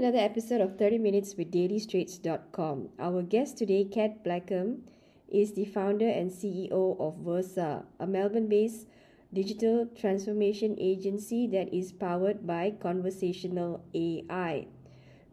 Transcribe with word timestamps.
another 0.00 0.16
episode 0.16 0.62
of 0.62 0.78
30 0.78 0.96
Minutes 0.96 1.34
with 1.36 1.52
DailyStraits.com. 1.52 2.88
Our 2.98 3.20
guest 3.20 3.58
today, 3.58 3.84
Kat 3.84 4.24
Blackham, 4.24 4.78
is 5.28 5.52
the 5.52 5.66
founder 5.66 6.08
and 6.08 6.30
CEO 6.30 6.98
of 6.98 7.16
Versa, 7.18 7.84
a 7.98 8.06
Melbourne 8.06 8.48
based 8.48 8.86
digital 9.30 9.86
transformation 9.94 10.74
agency 10.80 11.46
that 11.48 11.74
is 11.74 11.92
powered 11.92 12.46
by 12.46 12.72
conversational 12.80 13.84
AI. 13.92 14.68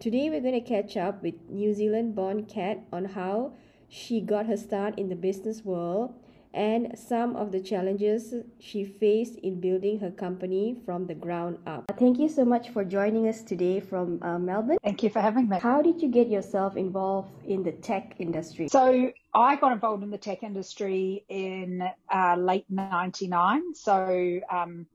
Today, 0.02 0.30
we're 0.30 0.41
going 0.41 0.62
to 0.62 0.70
catch 0.70 0.98
up 0.98 1.23
with 1.23 1.36
New 1.48 1.73
Zealand 1.73 2.13
born 2.13 2.44
Kat 2.44 2.84
on 2.91 3.05
how 3.05 3.54
she 3.88 4.20
got 4.20 4.48
her 4.48 4.58
start 4.58 4.99
in 4.99 5.08
the 5.08 5.16
business 5.16 5.63
world 5.63 6.13
and 6.54 6.98
some 6.98 7.36
of 7.36 7.52
the 7.52 7.60
challenges 7.60 8.34
she 8.60 8.84
faced 8.84 9.36
in 9.40 9.60
building 9.60 10.00
her 10.00 10.12
company 10.12 10.78
from 10.86 11.06
the 11.06 11.14
ground 11.14 11.58
up. 11.66 11.86
Thank 12.00 12.20
you 12.20 12.30
so 12.30 12.46
much 12.46 12.70
for 12.70 12.84
joining 12.84 13.28
us 13.28 13.44
today 13.44 13.80
from 13.80 14.20
uh, 14.22 14.40
Melbourne. 14.40 14.78
Thank 14.84 15.04
you 15.04 15.10
for 15.10 15.22
having 15.22 15.50
me. 15.50 15.60
How 15.60 15.82
did 15.82 16.02
you 16.02 16.10
get 16.10 16.30
yourself 16.30 16.76
involved 16.76 17.32
in 17.46 17.64
the 17.64 17.72
tech 17.72 18.16
industry? 18.20 18.68
So, 18.70 19.12
I 19.34 19.56
got 19.58 19.72
involved 19.72 20.04
in 20.04 20.10
the 20.10 20.18
tech 20.18 20.42
industry 20.42 21.23
in 21.30 21.88
uh, 22.12 22.36
late 22.38 22.66
99. 22.70 23.76
So, 23.76 24.40
um, 24.52 24.88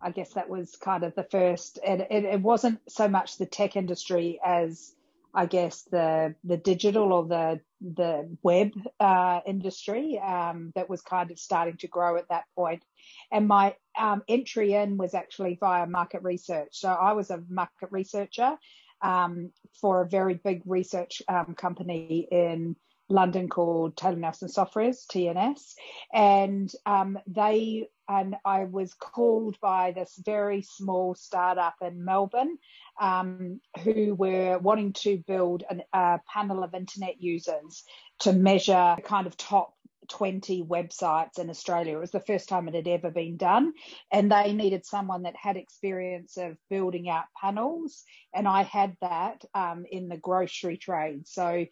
I 0.00 0.10
guess 0.10 0.34
that 0.34 0.48
was 0.48 0.76
kind 0.76 1.04
of 1.04 1.14
the 1.14 1.22
first, 1.24 1.78
and 1.86 2.00
it, 2.10 2.24
it 2.24 2.40
wasn't 2.40 2.80
so 2.88 3.08
much 3.08 3.38
the 3.38 3.46
tech 3.46 3.76
industry 3.76 4.40
as 4.44 4.95
I 5.36 5.44
guess 5.44 5.82
the 5.82 6.34
the 6.44 6.56
digital 6.56 7.12
or 7.12 7.26
the 7.26 7.60
the 7.82 8.34
web 8.42 8.72
uh, 8.98 9.40
industry 9.46 10.18
um, 10.18 10.72
that 10.74 10.88
was 10.88 11.02
kind 11.02 11.30
of 11.30 11.38
starting 11.38 11.76
to 11.78 11.88
grow 11.88 12.16
at 12.16 12.30
that 12.30 12.44
point. 12.56 12.82
And 13.30 13.46
my 13.46 13.76
um, 13.98 14.22
entry 14.28 14.72
in 14.72 14.96
was 14.96 15.12
actually 15.12 15.58
via 15.60 15.86
market 15.86 16.22
research. 16.22 16.70
So 16.72 16.88
I 16.88 17.12
was 17.12 17.30
a 17.30 17.42
market 17.50 17.90
researcher 17.90 18.56
um, 19.02 19.50
for 19.78 20.00
a 20.00 20.08
very 20.08 20.34
big 20.34 20.62
research 20.64 21.20
um, 21.28 21.54
company 21.54 22.26
in 22.32 22.74
London 23.08 23.48
called 23.48 23.96
Taylor 23.96 24.16
Nelson 24.16 24.48
Sofres, 24.48 25.06
TNS, 25.06 25.74
and 26.12 26.72
um, 26.84 27.18
they 27.26 27.88
and 28.08 28.36
I 28.44 28.64
was 28.64 28.94
called 28.94 29.58
by 29.60 29.92
this 29.92 30.14
very 30.24 30.62
small 30.62 31.14
startup 31.14 31.74
in 31.82 32.04
Melbourne 32.04 32.56
um, 33.00 33.60
who 33.82 34.14
were 34.14 34.58
wanting 34.58 34.92
to 34.94 35.18
build 35.26 35.64
an, 35.68 35.82
a 35.92 36.20
panel 36.32 36.62
of 36.62 36.74
internet 36.74 37.20
users 37.20 37.82
to 38.20 38.32
measure 38.32 38.96
kind 39.04 39.26
of 39.26 39.36
top 39.36 39.74
20 40.08 40.62
websites 40.62 41.38
in 41.38 41.50
Australia. 41.50 41.96
It 41.96 42.00
was 42.00 42.12
the 42.12 42.20
first 42.20 42.48
time 42.48 42.68
it 42.68 42.74
had 42.74 42.86
ever 42.86 43.10
been 43.10 43.36
done. 43.36 43.72
And 44.12 44.30
they 44.30 44.52
needed 44.52 44.86
someone 44.86 45.22
that 45.22 45.36
had 45.36 45.56
experience 45.56 46.36
of 46.36 46.56
building 46.70 47.08
out 47.08 47.24
panels. 47.40 48.04
And 48.32 48.46
I 48.46 48.62
had 48.62 48.96
that 49.00 49.44
um, 49.54 49.84
in 49.90 50.08
the 50.08 50.16
grocery 50.16 50.76
trade. 50.76 51.26
So 51.26 51.66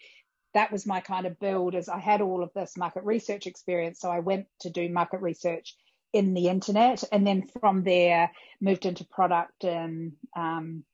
that 0.54 0.72
was 0.72 0.86
my 0.86 1.00
kind 1.00 1.26
of 1.26 1.38
build 1.38 1.74
as 1.74 1.88
I 1.88 1.98
had 1.98 2.20
all 2.20 2.42
of 2.42 2.52
this 2.54 2.76
market 2.76 3.04
research 3.04 3.46
experience. 3.46 4.00
So 4.00 4.10
I 4.10 4.20
went 4.20 4.46
to 4.60 4.70
do 4.70 4.88
market 4.88 5.20
research 5.20 5.76
in 6.12 6.32
the 6.32 6.48
internet 6.48 7.02
and 7.10 7.26
then 7.26 7.48
from 7.60 7.82
there 7.82 8.30
moved 8.60 8.86
into 8.86 9.04
product 9.04 9.64
and 9.64 10.12
um, 10.36 10.84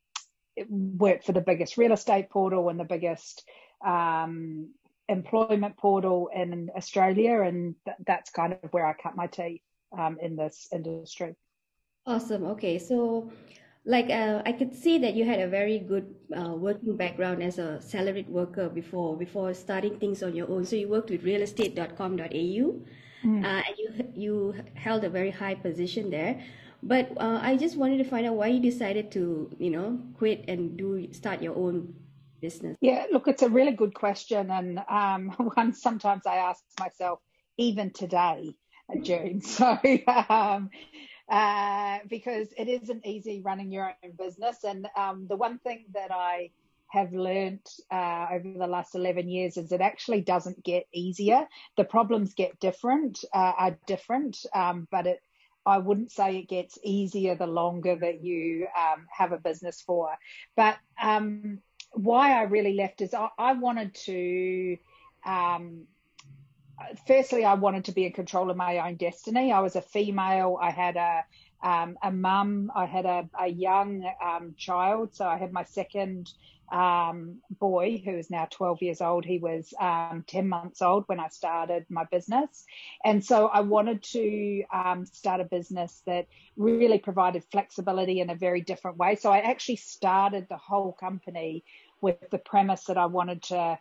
worked 0.69 1.25
for 1.25 1.33
the 1.33 1.43
biggest 1.43 1.77
real 1.77 1.93
estate 1.93 2.31
portal 2.31 2.71
and 2.71 2.81
the 2.81 2.85
biggest 2.85 3.45
um, 3.87 4.71
employment 5.09 5.77
portal 5.77 6.31
in 6.35 6.71
Australia. 6.75 7.43
And 7.43 7.75
th- 7.85 7.99
that's 8.07 8.31
kind 8.31 8.57
of 8.63 8.73
where 8.73 8.87
I 8.87 8.95
cut 8.95 9.15
my 9.15 9.27
teeth 9.27 9.63
um, 9.97 10.17
in 10.23 10.37
this 10.37 10.69
industry. 10.73 11.37
Awesome. 12.07 12.45
Okay. 12.47 12.79
So 12.79 13.31
like 13.85 14.11
uh, 14.11 14.43
I 14.45 14.53
could 14.53 14.75
see 14.75 14.99
that 14.99 15.15
you 15.15 15.25
had 15.25 15.41
a 15.41 15.49
very 15.49 15.79
good 15.79 16.15
uh, 16.37 16.55
working 16.55 16.97
background 16.97 17.43
as 17.43 17.59
a 17.59 17.81
salaried 17.81 18.29
worker 18.29 18.69
before 18.69 19.17
before 19.17 19.55
starting 19.55 19.99
things 19.99 20.23
on 20.23 20.37
your 20.37 20.51
own. 20.51 20.65
So 20.65 20.77
you 20.77 20.89
worked 20.89 21.11
with 21.11 21.25
realestate.com.au, 21.25 22.85
mm. 23.25 23.45
uh, 23.45 23.63
and 23.67 23.75
you 23.79 24.13
you 24.15 24.55
held 24.75 25.05
a 25.05 25.09
very 25.09 25.31
high 25.31 25.55
position 25.55 26.11
there. 26.11 26.43
But 26.83 27.13
uh, 27.17 27.41
I 27.43 27.57
just 27.57 27.77
wanted 27.77 27.99
to 27.99 28.05
find 28.05 28.27
out 28.27 28.37
why 28.37 28.49
you 28.49 28.61
decided 28.61 29.11
to 29.13 29.51
you 29.59 29.71
know 29.71 29.99
quit 30.19 30.45
and 30.49 30.77
do 30.77 31.09
start 31.13 31.41
your 31.41 31.57
own 31.57 31.95
business. 32.41 32.77
Yeah, 32.81 33.07
look, 33.11 33.29
it's 33.29 33.43
a 33.43 33.49
really 33.49 33.73
good 33.73 33.95
question, 33.95 34.51
and 34.51 34.79
um, 34.91 35.31
one 35.55 35.73
sometimes 35.73 36.27
I 36.27 36.37
ask 36.37 36.63
myself 36.79 37.21
even 37.57 37.93
today, 37.93 38.57
June. 39.03 39.41
So. 39.45 39.79
Um, 40.07 40.69
uh, 41.31 41.99
because 42.09 42.49
it 42.59 42.69
isn't 42.69 43.07
easy 43.07 43.41
running 43.41 43.71
your 43.71 43.95
own 44.05 44.13
business. 44.19 44.65
And 44.65 44.89
um, 44.97 45.27
the 45.29 45.37
one 45.37 45.59
thing 45.59 45.85
that 45.95 46.11
I 46.11 46.51
have 46.89 47.13
learned 47.13 47.65
uh, 47.93 48.27
over 48.33 48.53
the 48.59 48.67
last 48.67 48.97
11 48.97 49.29
years 49.29 49.57
is 49.57 49.71
it 49.71 49.81
actually 49.81 50.23
doesn't 50.23 50.65
get 50.65 50.87
easier. 50.93 51.47
The 51.77 51.85
problems 51.85 52.35
get 52.35 52.59
different, 52.59 53.25
uh, 53.33 53.53
are 53.57 53.79
different, 53.87 54.45
um, 54.53 54.89
but 54.91 55.07
it, 55.07 55.21
I 55.65 55.79
wouldn't 55.79 56.11
say 56.11 56.39
it 56.39 56.49
gets 56.49 56.79
easier 56.83 57.37
the 57.37 57.47
longer 57.47 57.95
that 57.95 58.25
you 58.25 58.67
um, 58.77 59.07
have 59.17 59.31
a 59.31 59.39
business 59.39 59.81
for. 59.81 60.11
But 60.57 60.79
um, 61.01 61.61
why 61.93 62.33
I 62.33 62.43
really 62.43 62.75
left 62.75 63.03
is 63.03 63.15
I, 63.15 63.29
I 63.39 63.53
wanted 63.53 63.95
to 64.07 64.79
um, 65.25 65.87
firstly, 67.07 67.45
I 67.45 67.55
wanted 67.55 67.87
to 67.87 67.93
be 67.93 68.07
in 68.07 68.13
control 68.13 68.51
of 68.51 68.57
my 68.57 68.79
own 68.79 68.97
destiny. 68.97 69.53
I 69.53 69.61
was 69.61 69.77
a 69.77 69.83
female. 69.83 70.59
I 70.61 70.71
had 70.71 70.97
a 70.97 71.25
um, 71.63 71.99
a 72.03 72.11
mum. 72.11 72.73
I 72.75 72.87
had 72.87 73.07
a, 73.07 73.29
a 73.39 73.49
young 73.49 74.11
um, 74.25 74.55
child. 74.57 75.15
So 75.15 75.27
I 75.27 75.37
had 75.37 75.53
my 75.53 75.65
second 75.65 76.33
um, 76.73 77.41
boy, 77.51 78.01
who 78.05 78.13
is 78.13 78.31
now 78.31 78.47
12 78.51 78.83
years 78.83 79.01
old. 79.01 79.25
He 79.25 79.39
was 79.39 79.75
um, 79.79 80.25
10 80.27 80.49
months 80.49 80.81
old 80.83 81.05
when 81.07 81.21
I 81.21 81.29
started 81.29 81.85
my 81.89 82.05
business. 82.05 82.65
And 83.05 83.25
so 83.25 83.49
I 83.49 83.61
wanted 83.61 84.03
to 84.05 84.63
um, 84.73 85.05
start 85.05 85.41
a 85.41 85.45
business 85.45 86.03
that 86.07 86.27
really 86.57 86.99
provided 86.99 87.45
flexibility 87.51 88.21
in 88.21 88.31
a 88.31 88.35
very 88.35 88.61
different 88.61 88.99
way. 88.99 89.17
So 89.17 89.33
I 89.33 89.41
actually 89.41 89.77
started 89.77 90.47
the 90.49 90.57
whole 90.57 90.93
company 90.93 91.65
with 92.01 92.31
the 92.31 92.39
premise 92.39 92.85
that 92.85 92.97
I 92.97 93.07
wanted 93.07 93.43
to 93.45 93.79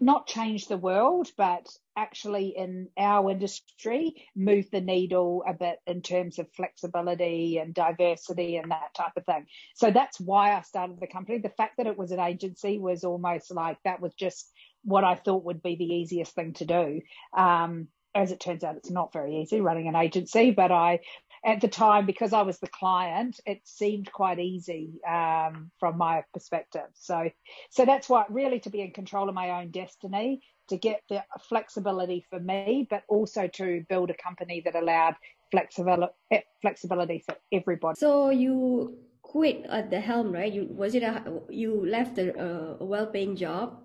not 0.00 0.26
change 0.26 0.66
the 0.66 0.76
world, 0.76 1.30
but 1.36 1.66
actually 1.96 2.54
in 2.56 2.88
our 2.98 3.30
industry 3.30 4.26
move 4.34 4.70
the 4.70 4.80
needle 4.80 5.42
a 5.46 5.54
bit 5.54 5.78
in 5.86 6.02
terms 6.02 6.38
of 6.38 6.52
flexibility 6.52 7.58
and 7.58 7.74
diversity 7.74 8.56
and 8.56 8.70
that 8.70 8.94
type 8.94 9.12
of 9.16 9.24
thing. 9.24 9.46
So 9.74 9.90
that's 9.90 10.20
why 10.20 10.52
I 10.52 10.62
started 10.62 11.00
the 11.00 11.06
company. 11.06 11.38
The 11.38 11.48
fact 11.50 11.76
that 11.78 11.86
it 11.86 11.98
was 11.98 12.12
an 12.12 12.20
agency 12.20 12.78
was 12.78 13.04
almost 13.04 13.50
like 13.50 13.78
that 13.84 14.00
was 14.00 14.14
just 14.14 14.50
what 14.84 15.04
I 15.04 15.14
thought 15.14 15.44
would 15.44 15.62
be 15.62 15.76
the 15.76 15.94
easiest 15.94 16.34
thing 16.34 16.54
to 16.54 16.64
do. 16.64 17.00
Um, 17.36 17.88
as 18.14 18.30
it 18.30 18.40
turns 18.40 18.62
out, 18.62 18.76
it's 18.76 18.90
not 18.90 19.12
very 19.12 19.40
easy 19.40 19.60
running 19.60 19.88
an 19.88 19.96
agency, 19.96 20.50
but 20.50 20.70
I 20.70 21.00
at 21.44 21.60
the 21.60 21.68
time, 21.68 22.06
because 22.06 22.32
I 22.32 22.42
was 22.42 22.58
the 22.60 22.68
client, 22.68 23.40
it 23.44 23.62
seemed 23.64 24.12
quite 24.12 24.38
easy 24.38 25.00
um, 25.08 25.72
from 25.80 25.98
my 25.98 26.22
perspective. 26.32 26.86
So, 26.94 27.30
so 27.70 27.84
that's 27.84 28.08
why 28.08 28.26
really 28.28 28.60
to 28.60 28.70
be 28.70 28.80
in 28.80 28.92
control 28.92 29.28
of 29.28 29.34
my 29.34 29.60
own 29.60 29.72
destiny, 29.72 30.42
to 30.68 30.76
get 30.76 31.02
the 31.08 31.22
flexibility 31.48 32.24
for 32.30 32.40
me, 32.40 32.86
but 32.88 33.02
also 33.08 33.48
to 33.48 33.84
build 33.88 34.10
a 34.10 34.14
company 34.14 34.62
that 34.64 34.74
allowed 34.74 35.16
flexibility 35.50 36.12
eh, 36.30 36.40
flexibility 36.60 37.22
for 37.26 37.36
everybody. 37.52 37.96
So 37.98 38.30
you 38.30 38.98
quit 39.22 39.66
at 39.68 39.90
the 39.90 40.00
helm, 40.00 40.32
right? 40.32 40.52
You 40.52 40.66
was 40.70 40.94
it 40.94 41.02
a 41.02 41.40
you 41.50 41.84
left 41.86 42.18
a, 42.18 42.34
a 42.38 42.82
uh, 42.82 42.84
well-paying 42.84 43.36
job, 43.36 43.82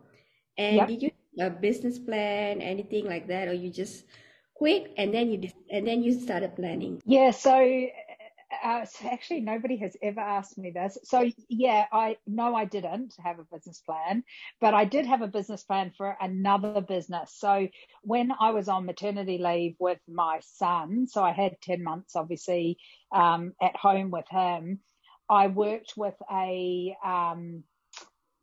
and 0.57 0.77
yep. 0.77 0.87
did 0.87 1.01
you 1.03 1.11
a 1.39 1.49
business 1.51 1.99
plan, 1.99 2.61
anything 2.61 3.05
like 3.05 3.27
that, 3.27 3.47
or 3.47 3.53
you 3.53 3.69
just 3.69 4.05
quit 4.57 4.91
and 4.97 5.13
then 5.13 5.29
you 5.31 5.49
and 5.69 5.85
then 5.85 6.01
you 6.01 6.19
started 6.19 6.55
planning 6.55 6.99
yeah 7.05 7.29
so 7.29 7.53
uh, 8.63 8.85
actually 9.05 9.41
nobody 9.41 9.77
has 9.77 9.95
ever 10.01 10.19
asked 10.19 10.57
me 10.57 10.71
this. 10.71 10.97
So 11.03 11.29
yeah 11.49 11.85
i 11.91 12.17
no 12.25 12.55
i 12.55 12.65
didn't 12.65 13.13
have 13.23 13.39
a 13.39 13.43
business 13.43 13.79
plan 13.79 14.23
but 14.59 14.73
i 14.73 14.85
did 14.85 15.05
have 15.05 15.21
a 15.21 15.27
business 15.27 15.63
plan 15.63 15.91
for 15.97 16.15
another 16.19 16.81
business. 16.81 17.33
So 17.35 17.67
when 18.03 18.31
i 18.39 18.51
was 18.51 18.67
on 18.67 18.85
maternity 18.85 19.37
leave 19.37 19.75
with 19.79 19.99
my 20.07 20.39
son 20.41 21.07
so 21.07 21.23
i 21.23 21.31
had 21.31 21.61
10 21.61 21.83
months 21.83 22.15
obviously 22.15 22.77
um, 23.11 23.53
at 23.61 23.75
home 23.75 24.11
with 24.11 24.27
him 24.29 24.79
i 25.29 25.47
worked 25.47 25.93
with 25.97 26.15
a 26.31 26.95
um, 27.03 27.63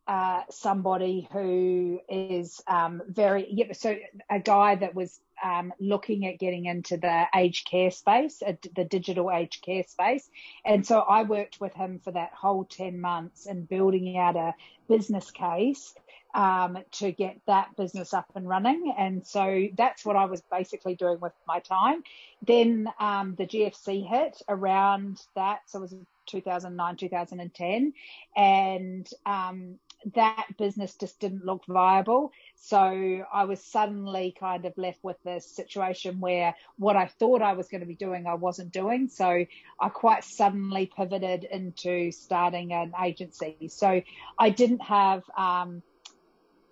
uh, 0.06 0.43
somebody 0.51 1.29
who 1.33 2.01
is 2.09 2.61
um, 2.67 3.03
very 3.09 3.47
yeah, 3.51 3.73
so 3.73 3.97
a 4.31 4.39
guy 4.39 4.75
that 4.77 4.95
was 4.95 5.19
um, 5.43 5.73
looking 5.81 6.27
at 6.27 6.39
getting 6.39 6.67
into 6.67 6.97
the 6.97 7.27
aged 7.35 7.69
care 7.69 7.91
space, 7.91 8.43
uh, 8.47 8.53
the 8.75 8.85
digital 8.85 9.31
aged 9.31 9.62
care 9.62 9.85
space, 9.85 10.29
and 10.65 10.87
so 10.87 11.01
I 11.01 11.23
worked 11.23 11.61
with 11.61 11.75
him 11.75 12.01
for 12.05 12.11
that 12.12 12.33
whole 12.35 12.65
ten 12.65 13.01
months 13.01 13.47
and 13.47 13.69
building 13.69 14.17
out 14.19 14.37
a 14.37 14.55
business 14.89 15.31
case 15.31 15.95
um, 16.35 16.79
to 16.93 17.12
get 17.12 17.39
that 17.47 17.77
business 17.77 18.12
up 18.12 18.27
and 18.35 18.49
running. 18.49 18.93
And 18.99 19.27
so 19.27 19.69
that's 19.77 20.05
what 20.05 20.17
I 20.17 20.25
was 20.25 20.43
basically 20.51 20.97
doing 20.97 21.21
with 21.21 21.33
my 21.47 21.61
time. 21.61 22.03
Then 22.43 22.89
um, 22.99 23.37
the 23.37 23.47
GFC 23.47 24.06
hit 24.06 24.43
around 24.49 25.23
that. 25.37 25.61
So 25.67 25.79
it 25.79 25.83
was 25.83 25.95
2009, 26.27 26.97
2010. 26.97 27.93
And 28.37 29.09
um, 29.25 29.79
that 30.15 30.47
business 30.59 30.95
just 30.95 31.19
didn't 31.21 31.45
look 31.45 31.65
viable. 31.67 32.33
So 32.56 33.25
I 33.33 33.45
was 33.45 33.62
suddenly 33.62 34.35
kind 34.39 34.65
of 34.65 34.77
left 34.77 35.03
with 35.03 35.17
this 35.25 35.47
situation 35.47 36.21
where 36.21 36.55
what 36.77 36.97
I 36.97 37.06
thought 37.06 37.43
I 37.43 37.55
was 37.55 37.69
going 37.69 37.81
to 37.81 37.87
be 37.87 37.95
doing, 37.95 38.27
I 38.27 38.35
wasn't 38.35 38.73
doing. 38.73 39.09
So 39.09 39.45
I 39.81 39.89
quite 39.89 40.25
suddenly 40.25 40.91
pivoted 40.95 41.45
into 41.45 42.12
starting 42.12 42.73
an 42.73 42.93
agency. 43.03 43.69
So 43.69 44.03
I 44.39 44.51
didn't 44.51 44.83
have, 44.83 45.23
um, 45.37 45.83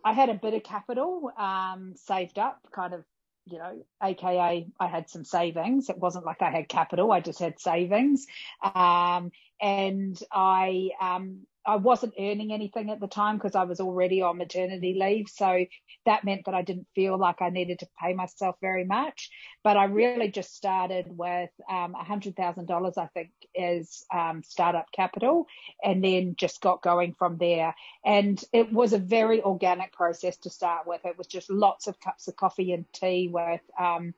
I 0.05 0.13
had 0.13 0.29
a 0.29 0.35
bit 0.35 0.55
of 0.55 0.63
capital 0.63 1.33
um, 1.37 1.95
saved 1.97 2.39
up, 2.39 2.61
kind 2.73 2.95
of 2.95 3.05
you 3.47 3.59
know, 3.59 3.85
AKA 4.03 4.69
I 4.79 4.87
had 4.87 5.11
some 5.11 5.25
savings. 5.25 5.89
It 5.89 5.99
wasn't 5.99 6.25
like 6.25 6.43
I 6.43 6.51
had 6.51 6.69
capital. 6.69 7.11
I 7.11 7.21
just 7.21 7.41
had 7.41 7.59
savings. 7.59 8.27
Um, 8.63 9.33
and 9.61 10.17
I, 10.31 10.91
um, 11.01 11.47
I 11.65 11.77
wasn't 11.77 12.15
earning 12.19 12.53
anything 12.53 12.91
at 12.91 13.01
the 13.01 13.07
time 13.07 13.37
because 13.37 13.55
I 13.55 13.65
was 13.65 13.81
already 13.81 14.21
on 14.21 14.39
maternity 14.39 14.97
leave. 14.99 15.29
So 15.29 15.65
that 16.07 16.25
meant 16.25 16.47
that 16.47 16.55
I 16.55 16.63
didn't 16.63 16.89
feel 16.95 17.17
like 17.17 17.41
I 17.41 17.51
needed 17.51 17.79
to 17.81 17.89
pay 18.01 18.15
myself 18.15 18.57
very 18.61 18.85
much. 18.85 19.31
But 19.63 19.77
I 19.77 19.85
really 19.85 20.29
just 20.29 20.57
started 20.57 21.07
with 21.09 21.51
um, 21.71 21.95
$100,000, 21.95 22.99
I 22.99 23.07
think, 23.07 23.31
as 23.59 24.05
um, 24.13 24.43
startup 24.45 24.87
capital, 24.93 25.47
and 25.83 26.03
then 26.03 26.35
just 26.37 26.61
got 26.61 26.83
going 26.83 27.15
from 27.15 27.39
there. 27.39 27.75
And 28.05 28.43
it 28.53 28.73
was 28.73 28.93
a 28.93 28.99
very 28.99 29.41
organic 29.43 29.93
process 29.93 30.37
to 30.39 30.51
start 30.51 30.87
with. 30.87 31.05
It 31.05 31.17
was 31.17 31.29
just 31.29 31.49
lots 31.51 31.87
of 31.87 32.01
cups 32.01 32.27
of 32.27 32.37
coffee 32.37 32.73
and 32.73 32.87
tea 32.93 33.31
with 33.33 33.61
um, 33.79 34.15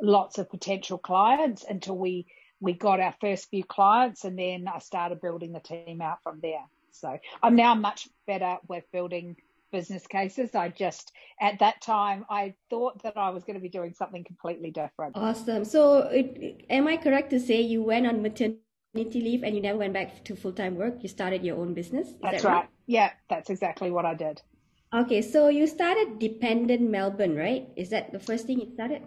lots 0.00 0.38
of 0.38 0.50
potential 0.50 0.98
clients 0.98 1.64
until 1.68 1.96
we 1.96 2.26
we 2.60 2.72
got 2.72 3.00
our 3.00 3.14
first 3.20 3.50
few 3.50 3.62
clients 3.62 4.24
and 4.24 4.38
then 4.38 4.66
I 4.72 4.78
started 4.78 5.20
building 5.20 5.52
the 5.52 5.60
team 5.60 6.00
out 6.00 6.22
from 6.22 6.40
there. 6.40 6.64
So 6.94 7.18
I'm 7.42 7.56
now 7.56 7.74
much 7.74 8.08
better 8.26 8.58
with 8.68 8.84
building 8.92 9.36
business 9.72 10.06
cases. 10.06 10.54
I 10.54 10.68
just, 10.68 11.10
at 11.40 11.58
that 11.58 11.82
time, 11.82 12.24
I 12.30 12.54
thought 12.70 13.02
that 13.02 13.16
I 13.16 13.30
was 13.30 13.42
going 13.42 13.54
to 13.54 13.60
be 13.60 13.68
doing 13.68 13.92
something 13.92 14.22
completely 14.24 14.70
different. 14.70 15.16
Awesome. 15.16 15.64
So, 15.64 16.08
it, 16.12 16.64
am 16.70 16.86
I 16.86 16.96
correct 16.96 17.30
to 17.30 17.40
say 17.40 17.60
you 17.60 17.82
went 17.82 18.06
on 18.06 18.22
maternity 18.22 19.20
leave 19.26 19.42
and 19.42 19.54
you 19.56 19.60
never 19.60 19.78
went 19.78 19.92
back 19.92 20.24
to 20.24 20.36
full 20.36 20.52
time 20.52 20.76
work? 20.76 21.02
You 21.02 21.08
started 21.08 21.44
your 21.44 21.56
own 21.58 21.74
business? 21.74 22.08
Is 22.08 22.14
that's 22.22 22.42
that 22.42 22.48
right? 22.48 22.54
right? 22.54 22.68
Yeah, 22.86 23.10
that's 23.28 23.50
exactly 23.50 23.90
what 23.90 24.06
I 24.06 24.14
did. 24.14 24.40
Okay, 24.94 25.22
so 25.22 25.48
you 25.48 25.66
started 25.66 26.20
Deepend 26.20 26.70
Melbourne, 26.88 27.36
right? 27.36 27.68
Is 27.76 27.90
that 27.90 28.12
the 28.12 28.20
first 28.20 28.46
thing 28.46 28.60
you 28.60 28.70
started? 28.74 29.02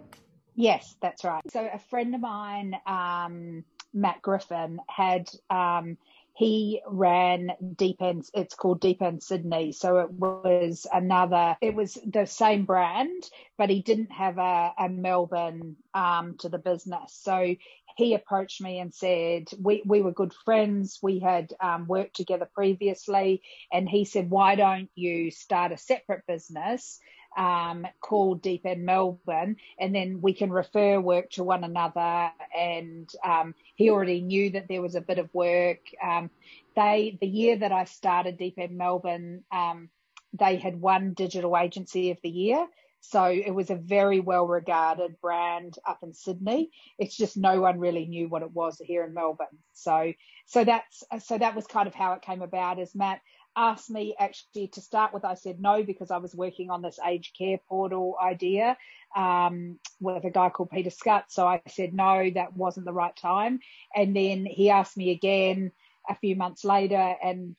Yes, 0.54 0.96
that's 1.00 1.24
right. 1.24 1.42
So, 1.50 1.66
a 1.72 1.78
friend 1.78 2.14
of 2.14 2.20
mine, 2.20 2.76
um, 2.86 3.64
Matt 3.94 4.20
Griffin, 4.20 4.80
had. 4.88 5.30
Um, 5.48 5.96
he 6.38 6.80
ran 6.86 7.50
Deepend, 7.74 8.24
it's 8.32 8.54
called 8.54 8.80
Deepend 8.80 9.24
Sydney. 9.24 9.72
So 9.72 9.98
it 9.98 10.12
was 10.12 10.86
another, 10.92 11.56
it 11.60 11.74
was 11.74 11.98
the 12.06 12.26
same 12.26 12.64
brand, 12.64 13.24
but 13.56 13.70
he 13.70 13.82
didn't 13.82 14.12
have 14.12 14.38
a, 14.38 14.72
a 14.78 14.88
Melbourne 14.88 15.74
um, 15.94 16.36
to 16.38 16.48
the 16.48 16.58
business. 16.58 17.18
So 17.22 17.56
he 17.96 18.14
approached 18.14 18.60
me 18.60 18.78
and 18.78 18.94
said, 18.94 19.48
we, 19.60 19.82
we 19.84 20.00
were 20.00 20.12
good 20.12 20.32
friends. 20.44 21.00
We 21.02 21.18
had 21.18 21.52
um, 21.60 21.88
worked 21.88 22.14
together 22.14 22.48
previously. 22.54 23.42
And 23.72 23.88
he 23.88 24.04
said, 24.04 24.30
why 24.30 24.54
don't 24.54 24.90
you 24.94 25.32
start 25.32 25.72
a 25.72 25.76
separate 25.76 26.22
business? 26.28 27.00
Um, 27.38 27.86
called 28.00 28.42
Deepend 28.42 28.84
Melbourne, 28.84 29.58
and 29.78 29.94
then 29.94 30.20
we 30.20 30.32
can 30.34 30.50
refer 30.50 31.00
work 31.00 31.30
to 31.30 31.44
one 31.44 31.62
another. 31.62 32.32
And 32.58 33.08
um, 33.22 33.54
he 33.76 33.90
already 33.90 34.20
knew 34.22 34.50
that 34.50 34.66
there 34.66 34.82
was 34.82 34.96
a 34.96 35.00
bit 35.00 35.20
of 35.20 35.32
work. 35.32 35.78
Um, 36.02 36.30
they, 36.74 37.16
the 37.20 37.28
year 37.28 37.56
that 37.58 37.70
I 37.70 37.84
started 37.84 38.38
Deepend 38.38 38.76
Melbourne, 38.76 39.44
um, 39.52 39.88
they 40.32 40.56
had 40.56 40.80
won 40.80 41.14
Digital 41.14 41.56
Agency 41.56 42.10
of 42.10 42.18
the 42.22 42.28
Year. 42.28 42.66
So 43.00 43.26
it 43.26 43.54
was 43.54 43.70
a 43.70 43.76
very 43.76 44.18
well 44.18 44.46
regarded 44.48 45.20
brand 45.20 45.78
up 45.86 46.00
in 46.02 46.12
Sydney. 46.12 46.70
It's 46.98 47.16
just 47.16 47.36
no 47.36 47.60
one 47.60 47.78
really 47.78 48.06
knew 48.06 48.28
what 48.28 48.42
it 48.42 48.52
was 48.52 48.82
here 48.84 49.04
in 49.04 49.14
Melbourne. 49.14 49.46
So, 49.72 50.12
so 50.46 50.64
that's, 50.64 51.04
so 51.20 51.38
that 51.38 51.54
was 51.54 51.68
kind 51.68 51.86
of 51.86 51.94
how 51.94 52.14
it 52.14 52.22
came 52.22 52.42
about 52.42 52.80
as 52.80 52.96
Matt 52.96 53.20
asked 53.58 53.90
me 53.90 54.14
actually 54.18 54.68
to 54.68 54.80
start 54.80 55.12
with, 55.12 55.24
I 55.24 55.34
said 55.34 55.60
no 55.60 55.82
because 55.82 56.12
I 56.12 56.18
was 56.18 56.34
working 56.34 56.70
on 56.70 56.80
this 56.80 57.00
aged 57.04 57.36
care 57.36 57.58
portal 57.68 58.16
idea 58.22 58.76
um, 59.16 59.80
with 60.00 60.24
a 60.24 60.30
guy 60.30 60.48
called 60.48 60.70
Peter 60.70 60.90
Scott. 60.90 61.24
So 61.28 61.46
I 61.46 61.60
said 61.66 61.92
no, 61.92 62.30
that 62.34 62.56
wasn't 62.56 62.86
the 62.86 62.92
right 62.92 63.14
time. 63.16 63.58
And 63.94 64.14
then 64.14 64.46
he 64.46 64.70
asked 64.70 64.96
me 64.96 65.10
again 65.10 65.72
a 66.08 66.14
few 66.14 66.36
months 66.36 66.64
later, 66.64 67.14
and 67.22 67.56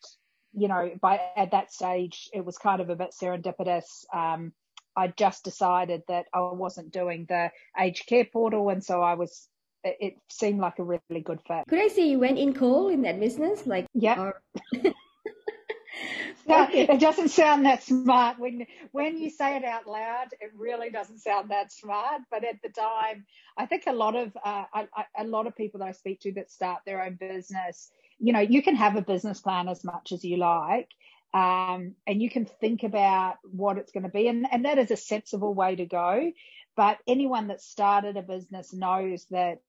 you 0.54 0.68
know, 0.68 0.92
by 1.00 1.20
at 1.36 1.52
that 1.52 1.72
stage, 1.72 2.30
it 2.34 2.44
was 2.44 2.58
kind 2.58 2.82
of 2.82 2.90
a 2.90 2.96
bit 2.96 3.14
serendipitous. 3.22 4.06
Um, 4.14 4.54
I 4.96 5.08
just 5.08 5.44
decided 5.44 6.02
that 6.08 6.26
I 6.34 6.40
wasn't 6.40 6.92
doing 6.92 7.26
the 7.28 7.52
aged 7.80 8.08
care 8.08 8.26
portal, 8.26 8.70
and 8.70 8.84
so 8.84 9.02
I 9.02 9.16
was. 9.16 9.48
It 9.84 10.16
seemed 10.30 10.60
like 10.60 10.80
a 10.80 10.84
really 10.84 11.22
good 11.24 11.40
fit. 11.48 11.64
Could 11.70 11.80
I 11.80 11.88
say 11.88 12.10
you 12.10 12.20
went 12.20 12.38
in 12.38 12.54
cold 12.54 12.92
in 12.92 13.04
that 13.04 13.18
business? 13.18 13.66
Like, 13.66 13.86
yeah. 13.94 14.20
Or... 14.20 14.42
it 16.50 17.00
doesn't 17.00 17.30
sound 17.30 17.66
that 17.66 17.84
smart 17.84 18.40
when 18.40 18.66
when 18.92 19.18
you 19.18 19.30
say 19.30 19.58
it 19.58 19.64
out 19.64 19.88
loud. 19.88 20.28
It 20.40 20.52
really 20.56 20.90
doesn't 20.90 21.20
sound 21.20 21.52
that 21.52 21.72
smart. 21.72 22.22
But 22.32 22.44
at 22.44 22.62
the 22.62 22.70
time, 22.70 23.26
I 23.58 23.66
think 23.66 23.84
a 23.88 23.94
lot 23.94 24.16
of 24.16 24.36
uh, 24.44 24.66
a, 24.74 24.88
a 25.20 25.24
lot 25.24 25.48
of 25.48 25.56
people 25.56 25.80
that 25.80 25.88
I 25.88 25.92
speak 25.92 26.22
to 26.22 26.34
that 26.34 26.52
start 26.52 26.82
their 26.86 27.04
own 27.04 27.16
business, 27.16 27.92
you 28.20 28.34
know, 28.34 28.40
you 28.40 28.62
can 28.62 28.76
have 28.76 28.96
a 28.96 29.02
business 29.02 29.40
plan 29.40 29.68
as 29.68 29.84
much 29.84 30.12
as 30.12 30.24
you 30.24 30.38
like, 30.38 30.90
um, 31.34 31.96
and 32.08 32.22
you 32.22 32.30
can 32.30 32.46
think 32.46 32.84
about 32.84 33.38
what 33.44 33.78
it's 33.78 33.92
going 33.92 34.04
to 34.04 34.10
be, 34.10 34.28
and 34.28 34.48
and 34.52 34.66
that 34.66 34.78
is 34.78 34.92
a 34.92 34.98
sensible 34.98 35.54
way 35.54 35.76
to 35.76 35.86
go. 35.86 36.32
But 36.76 36.98
anyone 37.08 37.48
that 37.48 37.62
started 37.62 38.16
a 38.18 38.22
business 38.22 38.74
knows 38.74 39.26
that 39.32 39.60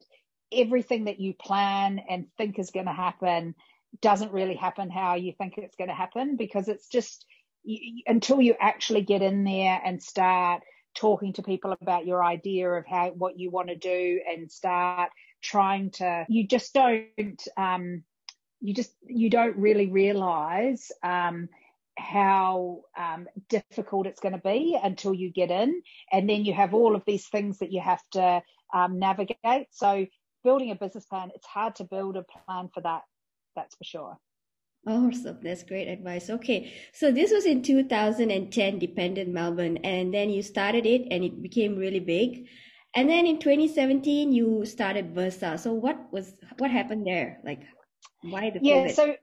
everything 0.52 1.04
that 1.04 1.20
you 1.20 1.34
plan 1.34 2.00
and 2.08 2.26
think 2.36 2.58
is 2.58 2.70
going 2.70 2.86
to 2.86 2.92
happen 2.92 3.54
doesn't 4.00 4.32
really 4.32 4.54
happen 4.54 4.90
how 4.90 5.14
you 5.14 5.32
think 5.36 5.54
it's 5.56 5.76
going 5.76 5.88
to 5.88 5.94
happen 5.94 6.36
because 6.36 6.68
it's 6.68 6.88
just 6.88 7.26
you, 7.62 8.02
until 8.06 8.40
you 8.40 8.54
actually 8.60 9.02
get 9.02 9.22
in 9.22 9.44
there 9.44 9.80
and 9.84 10.02
start 10.02 10.62
talking 10.94 11.32
to 11.32 11.42
people 11.42 11.76
about 11.80 12.06
your 12.06 12.24
idea 12.24 12.68
of 12.68 12.86
how 12.86 13.10
what 13.10 13.38
you 13.38 13.50
want 13.50 13.68
to 13.68 13.76
do 13.76 14.20
and 14.28 14.50
start 14.50 15.10
trying 15.42 15.90
to 15.90 16.24
you 16.28 16.46
just 16.46 16.74
don't 16.74 17.48
um, 17.56 18.02
you 18.60 18.74
just 18.74 18.92
you 19.06 19.30
don't 19.30 19.56
really 19.56 19.86
realize 19.86 20.90
um, 21.02 21.48
how 21.98 22.82
um, 22.98 23.28
difficult 23.48 24.06
it's 24.06 24.20
going 24.20 24.32
to 24.32 24.38
be 24.38 24.78
until 24.82 25.14
you 25.14 25.30
get 25.30 25.50
in. 25.50 25.82
And 26.12 26.28
then 26.28 26.44
you 26.44 26.54
have 26.54 26.74
all 26.74 26.94
of 26.94 27.02
these 27.06 27.28
things 27.28 27.58
that 27.58 27.72
you 27.72 27.80
have 27.80 28.02
to 28.12 28.42
um, 28.72 28.98
navigate. 28.98 29.68
So 29.70 30.06
building 30.42 30.70
a 30.70 30.74
business 30.74 31.04
plan 31.04 31.30
it's 31.34 31.46
hard 31.46 31.76
to 31.76 31.84
build 31.84 32.16
a 32.16 32.22
plan 32.22 32.70
for 32.72 32.80
that 32.80 33.02
that's 33.54 33.76
for 33.76 33.84
sure. 33.84 34.18
Awesome. 34.86 35.38
That's 35.42 35.62
great 35.62 35.88
advice. 35.88 36.30
Okay. 36.30 36.72
So 36.92 37.12
this 37.12 37.30
was 37.30 37.44
in 37.44 37.62
2010, 37.62 38.78
Deepend 38.78 39.18
Melbourne, 39.28 39.76
and 39.78 40.12
then 40.12 40.30
you 40.30 40.42
started 40.42 40.86
it 40.86 41.06
and 41.10 41.22
it 41.22 41.42
became 41.42 41.76
really 41.76 42.00
big. 42.00 42.46
And 42.94 43.08
then 43.08 43.26
in 43.26 43.38
2017, 43.38 44.32
you 44.32 44.64
started 44.64 45.14
Versa. 45.14 45.58
So 45.58 45.74
what 45.74 46.12
was, 46.12 46.34
what 46.58 46.70
happened 46.70 47.06
there? 47.06 47.40
Like, 47.44 47.60
why 48.22 48.50
the 48.50 48.60
Yeah. 48.62 48.88
So 48.88 49.14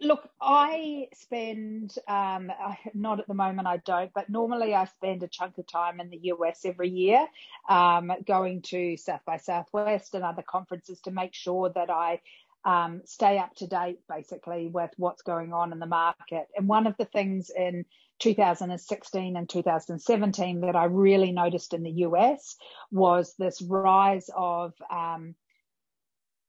look, 0.00 0.28
I 0.40 1.08
spend, 1.14 1.94
um, 2.06 2.52
not 2.94 3.18
at 3.18 3.26
the 3.26 3.34
moment, 3.34 3.66
I 3.66 3.78
don't, 3.78 4.12
but 4.14 4.28
normally 4.28 4.74
I 4.74 4.84
spend 4.84 5.22
a 5.22 5.28
chunk 5.28 5.58
of 5.58 5.66
time 5.66 6.00
in 6.00 6.10
the 6.10 6.20
US 6.34 6.64
every 6.64 6.90
year, 6.90 7.26
um, 7.68 8.12
going 8.26 8.62
to 8.62 8.96
South 8.96 9.22
by 9.26 9.38
Southwest 9.38 10.14
and 10.14 10.24
other 10.24 10.42
conferences 10.42 11.00
to 11.00 11.10
make 11.10 11.34
sure 11.34 11.70
that 11.70 11.90
I 11.90 12.20
um, 12.64 13.02
stay 13.04 13.38
up 13.38 13.54
to 13.56 13.66
date 13.66 13.98
basically 14.08 14.68
with 14.68 14.90
what's 14.96 15.22
going 15.22 15.52
on 15.52 15.72
in 15.72 15.78
the 15.78 15.86
market. 15.86 16.46
And 16.56 16.68
one 16.68 16.86
of 16.86 16.96
the 16.98 17.04
things 17.06 17.50
in 17.54 17.84
2016 18.20 19.36
and 19.36 19.48
2017 19.48 20.60
that 20.62 20.76
I 20.76 20.84
really 20.84 21.32
noticed 21.32 21.72
in 21.74 21.82
the 21.82 21.90
US 21.90 22.56
was 22.90 23.34
this 23.38 23.62
rise 23.62 24.28
of 24.36 24.72
um, 24.90 25.34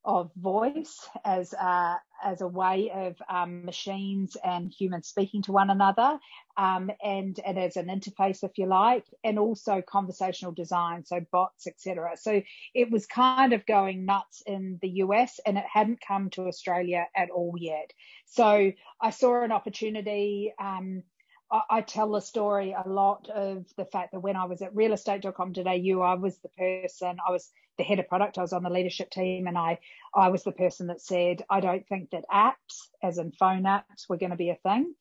of 0.09 0.31
voice 0.35 1.07
as 1.23 1.53
a, 1.53 1.99
as 2.23 2.41
a 2.41 2.47
way 2.47 2.91
of 2.91 3.15
um, 3.29 3.63
machines 3.63 4.35
and 4.43 4.73
humans 4.73 5.07
speaking 5.07 5.43
to 5.43 5.51
one 5.51 5.69
another, 5.69 6.17
um, 6.57 6.89
and 7.03 7.39
and 7.45 7.59
as 7.59 7.77
an 7.77 7.85
interface, 7.85 8.43
if 8.43 8.57
you 8.57 8.65
like, 8.65 9.05
and 9.23 9.37
also 9.37 9.83
conversational 9.87 10.51
design, 10.51 11.05
so 11.05 11.19
bots, 11.31 11.67
etc. 11.67 12.17
So 12.17 12.41
it 12.73 12.89
was 12.89 13.05
kind 13.05 13.53
of 13.53 13.67
going 13.67 14.05
nuts 14.05 14.41
in 14.47 14.79
the 14.81 14.89
US, 15.03 15.39
and 15.45 15.59
it 15.59 15.65
hadn't 15.71 16.01
come 16.05 16.31
to 16.31 16.47
Australia 16.47 17.05
at 17.15 17.29
all 17.29 17.53
yet. 17.55 17.93
So 18.25 18.71
I 18.99 19.11
saw 19.11 19.43
an 19.43 19.51
opportunity. 19.51 20.51
Um, 20.59 21.03
I, 21.51 21.81
tell 21.81 22.11
the 22.11 22.19
story 22.19 22.75
a 22.77 22.87
lot 22.87 23.27
of 23.27 23.65
the 23.75 23.85
fact 23.85 24.11
that 24.11 24.19
when 24.19 24.35
I 24.35 24.45
was 24.45 24.61
at 24.61 24.75
realestate.com.au, 24.75 26.01
I 26.01 26.13
was 26.13 26.37
the 26.37 26.49
person, 26.49 27.17
I 27.27 27.31
was 27.31 27.49
the 27.79 27.83
head 27.83 27.97
of 27.97 28.07
product, 28.07 28.37
I 28.37 28.41
was 28.41 28.53
on 28.53 28.61
the 28.61 28.69
leadership 28.69 29.09
team, 29.09 29.47
and 29.47 29.57
I, 29.57 29.79
I 30.13 30.29
was 30.29 30.43
the 30.43 30.51
person 30.51 30.85
that 30.87 31.01
said, 31.01 31.43
I 31.49 31.59
don't 31.59 31.87
think 31.87 32.11
that 32.11 32.25
apps, 32.31 32.89
as 33.01 33.17
in 33.17 33.31
phone 33.31 33.63
apps, 33.63 34.07
were 34.07 34.17
going 34.17 34.29
to 34.29 34.37
be 34.37 34.51
a 34.51 34.55
thing. 34.55 34.93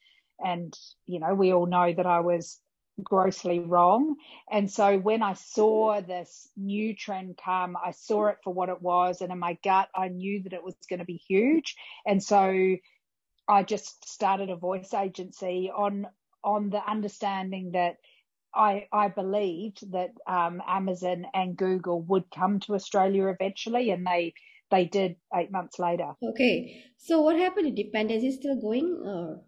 and 0.43 0.75
you 1.07 1.21
know 1.21 1.35
we 1.35 1.53
all 1.53 1.67
know 1.67 1.93
that 1.93 2.07
I 2.07 2.21
was 2.21 2.61
grossly 3.03 3.61
wrong. 3.61 4.17
And 4.51 4.71
so 4.71 4.99
when 4.99 5.23
I 5.23 5.35
saw 5.35 6.01
this 6.01 6.49
new 6.57 6.95
trend 6.95 7.39
come, 7.43 7.77
I 7.77 7.93
saw 7.93 8.27
it 8.27 8.39
for 8.43 8.53
what 8.53 8.69
it 8.69 8.83
was. 8.83 9.21
And 9.21 9.31
in 9.33 9.39
my 9.39 9.57
gut, 9.63 9.89
I 9.95 10.09
knew 10.09 10.43
that 10.43 10.53
it 10.53 10.65
was 10.65 10.75
going 10.89 10.99
to 10.99 11.05
be 11.05 11.17
huge. 11.17 11.77
And 12.07 12.23
so 12.23 12.77
I 13.49 13.63
just 13.63 14.09
started 14.09 14.51
a 14.51 14.57
voice 14.57 14.93
agency 14.95 15.71
on, 15.75 16.07
on 16.43 16.71
the 16.71 16.85
understanding 16.91 17.73
that 17.73 17.97
I, 18.55 18.87
I 18.93 19.09
believed 19.09 19.93
that 19.93 20.11
um, 20.27 20.63
Amazon 20.67 21.27
and 21.35 21.57
Google 21.57 22.03
would 22.03 22.25
come 22.35 22.61
to 22.61 22.75
Australia 22.75 23.29
eventually, 23.29 23.91
and 23.91 24.07
they 24.07 24.35
they 24.71 24.85
did 24.85 25.17
eight 25.35 25.51
months 25.51 25.79
later. 25.79 26.13
Okay, 26.23 26.85
so 26.99 27.23
what 27.23 27.37
happened 27.37 27.67
to 27.67 27.83
Deepend's? 27.83 28.25
Is 28.25 28.37
still 28.37 28.61
going? 28.61 29.03
Or? 29.05 29.41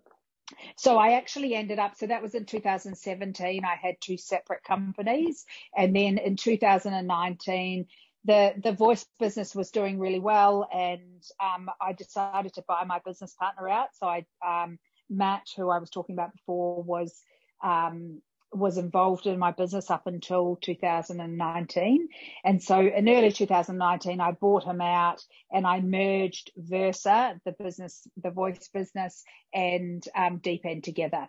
So 0.77 0.99
I 0.99 1.13
actually 1.13 1.55
ended 1.55 1.79
up, 1.79 1.97
so 1.97 2.07
that 2.07 2.23
was 2.23 2.35
in 2.35 2.45
2017. 2.45 3.65
I 3.65 3.77
had 3.77 3.97
two 4.01 4.17
separate 4.17 4.63
companies. 4.65 5.45
And 5.77 5.95
then 5.95 6.19
in 6.19 6.37
2019, 6.37 7.87
the, 8.25 8.53
the 8.63 8.73
voice 8.73 9.07
business 9.19 9.55
was 9.55 9.71
doing 9.71 9.99
really 9.99 10.19
well. 10.19 10.69
And 10.73 11.23
um, 11.43 11.71
I 11.81 11.93
decided 11.93 12.55
to 12.55 12.65
buy 12.67 12.85
my 12.85 13.01
business 13.05 13.35
partner 13.35 13.69
out. 13.69 13.89
So 13.99 14.07
I, 14.07 14.25
um, 14.47 14.79
Matt, 15.09 15.47
who 15.57 15.71
I 15.71 15.79
was 15.79 15.91
talking 15.91 16.15
about 16.15 16.33
before, 16.33 16.83
was 16.83 17.23
um, 17.63 18.21
was 18.53 18.79
involved 18.79 19.27
in 19.27 19.39
my 19.39 19.53
business 19.53 19.91
up 19.91 20.07
until 20.07 20.59
2019. 20.63 22.09
And 22.45 22.63
so 22.63 22.81
in 22.81 23.09
early 23.09 23.31
2019, 23.31 24.21
I 24.21 24.33
bought 24.33 24.65
him 24.65 24.81
out 24.81 25.23
and 25.53 25.67
I 25.67 25.81
merged 25.81 26.51
Versa, 26.57 27.41
the 27.45 27.53
business, 27.53 28.07
the 28.17 28.31
voice 28.31 28.69
business 28.73 29.23
and 29.55 30.03
um, 30.17 30.39
Deepend 30.39 30.85
together 30.85 31.29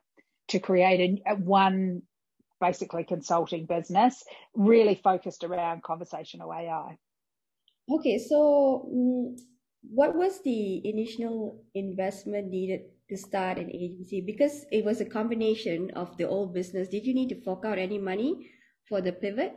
to 0.50 0.60
create 0.60 1.22
a, 1.28 1.36
one 1.36 2.02
basically 2.60 3.04
consulting 3.04 3.66
business 3.66 4.24
really 4.54 4.96
focused 4.96 5.44
around 5.44 5.84
conversational 5.84 6.54
AI. 6.54 6.98
Okay. 7.90 8.20
So 8.20 8.90
mm, 8.94 9.38
what 9.90 10.16
was 10.16 10.42
the 10.44 10.88
initial 10.88 11.64
investment 11.74 12.50
needed 12.50 12.82
to 13.12 13.18
start 13.18 13.58
an 13.58 13.70
agency 13.70 14.22
because 14.22 14.66
it 14.72 14.86
was 14.86 15.02
a 15.02 15.06
combination 15.06 15.92
of 15.98 16.16
the 16.16 16.26
old 16.26 16.54
business. 16.54 16.88
Did 16.88 17.06
you 17.06 17.14
need 17.14 17.28
to 17.28 17.42
fork 17.44 17.66
out 17.66 17.78
any 17.78 17.98
money 17.98 18.50
for 18.88 19.02
the 19.02 19.12
pivot? 19.12 19.54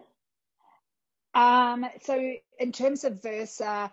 Um, 1.35 1.87
so 2.03 2.33
in 2.59 2.73
terms 2.73 3.05
of 3.05 3.23
Versa, 3.23 3.93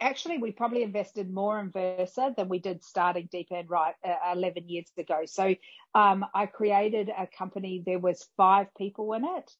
actually 0.00 0.38
we 0.38 0.50
probably 0.50 0.82
invested 0.82 1.32
more 1.32 1.60
in 1.60 1.70
Versa 1.70 2.34
than 2.36 2.48
we 2.48 2.58
did 2.58 2.82
starting 2.82 3.28
Deepend 3.30 3.70
right 3.70 3.94
uh, 4.04 4.32
11 4.34 4.68
years 4.68 4.90
ago. 4.98 5.20
So 5.26 5.54
um, 5.94 6.26
I 6.34 6.46
created 6.46 7.08
a 7.08 7.28
company. 7.28 7.84
There 7.86 8.00
was 8.00 8.28
five 8.36 8.66
people 8.76 9.12
in 9.12 9.24
it. 9.24 9.50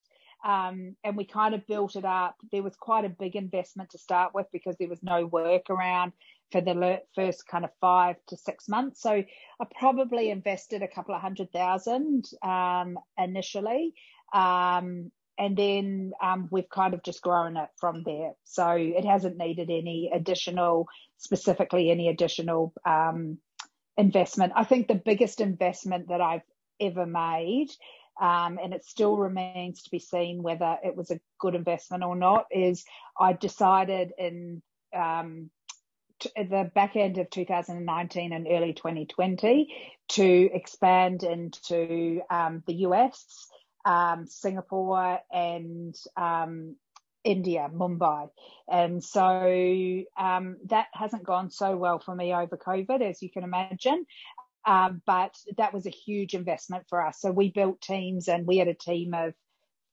Um, 0.45 0.97
and 1.05 1.17
we 1.17 1.25
kind 1.25 1.55
of 1.55 1.65
built 1.69 1.95
it 1.95 2.05
up. 2.05 2.35
There 2.51 2.65
was 2.65 2.75
quite 2.75 3.05
a 3.05 3.09
big 3.09 3.37
investment 3.37 3.91
to 3.91 3.99
start 3.99 4.35
with 4.35 4.47
because 4.53 4.75
there 4.81 4.89
was 4.89 5.01
no 5.01 5.27
work 5.27 5.71
around 5.71 6.13
for 6.53 6.61
the 6.61 7.01
first 7.15 7.47
kind 7.49 7.65
of 7.65 7.71
five 7.81 8.17
to 8.29 8.37
six 8.37 8.69
months. 8.69 9.03
So 9.03 9.11
I 9.11 9.67
probably 9.79 10.31
invested 10.31 10.83
a 10.83 10.89
couple 10.89 11.15
of 11.15 11.21
hundred 11.21 11.53
thousand 11.53 12.27
um, 12.43 12.99
initially. 13.19 13.95
Um, 14.33 15.11
and 15.39 15.57
then 15.57 16.13
um, 16.23 16.49
we've 16.51 16.69
kind 16.69 16.95
of 16.95 17.03
just 17.03 17.23
grown 17.23 17.57
it 17.57 17.69
from 17.81 18.03
there. 18.05 18.33
So 18.45 18.69
it 18.71 19.05
hasn't 19.05 19.39
needed 19.39 19.71
any 19.71 20.11
additional, 20.15 20.87
specifically 21.17 21.91
any 21.91 22.09
additional 22.09 22.73
um, 22.87 23.39
investment. 23.97 24.53
I 24.55 24.65
think 24.65 24.89
the 24.89 24.95
biggest 24.95 25.41
investment 25.41 26.09
that 26.09 26.21
I've 26.21 26.43
ever 26.81 27.07
made 27.07 27.71
um, 28.21 28.59
and 28.63 28.75
it 28.75 28.85
still 28.85 29.17
remains 29.17 29.83
to 29.83 29.91
be 29.91 29.99
seen 29.99 30.43
whether 30.43 30.77
it 30.85 30.97
was 30.97 31.11
a 31.11 31.21
good 31.39 31.55
investment 31.55 32.05
or 32.05 32.15
not, 32.15 32.47
is 32.51 32.85
I 33.19 33.33
decided 33.33 34.13
in 34.19 34.63
um, 34.95 35.51
the 36.37 36.71
back 36.75 36.97
end 36.97 37.19
of 37.19 37.31
2019 37.31 38.33
and 38.33 38.47
early 38.51 38.73
2020 38.73 39.75
to 40.11 40.51
expand 40.53 41.23
into 41.23 42.21
um, 42.31 42.63
the 42.67 42.75
US, 42.87 43.49
um, 43.85 44.27
Singapore, 44.27 45.21
and 45.33 45.95
um, 46.17 46.77
India, 47.25 47.71
Mumbai. 47.73 48.29
And 48.69 49.03
so 49.03 50.03
um, 50.19 50.57
that 50.67 50.87
hasn't 50.93 51.25
gone 51.25 51.51
so 51.51 51.77
well 51.77 51.99
for 51.99 52.15
me 52.15 52.35
over 52.35 52.57
COVID, 52.57 53.01
as 53.03 53.23
you 53.23 53.31
can 53.31 53.45
imagine. 53.45 54.05
Um, 54.65 55.03
but 55.07 55.35
that 55.57 55.75
was 55.75 55.87
a 55.87 55.91
huge 55.91 56.35
investment 56.35 56.85
for 56.89 57.05
us. 57.05 57.21
So 57.21 57.33
we 57.33 57.51
built 57.51 57.81
teams 57.81 58.29
and 58.29 58.47
we 58.47 58.59
had 58.59 58.69
a 58.69 58.75
team 58.75 59.15
of 59.15 59.35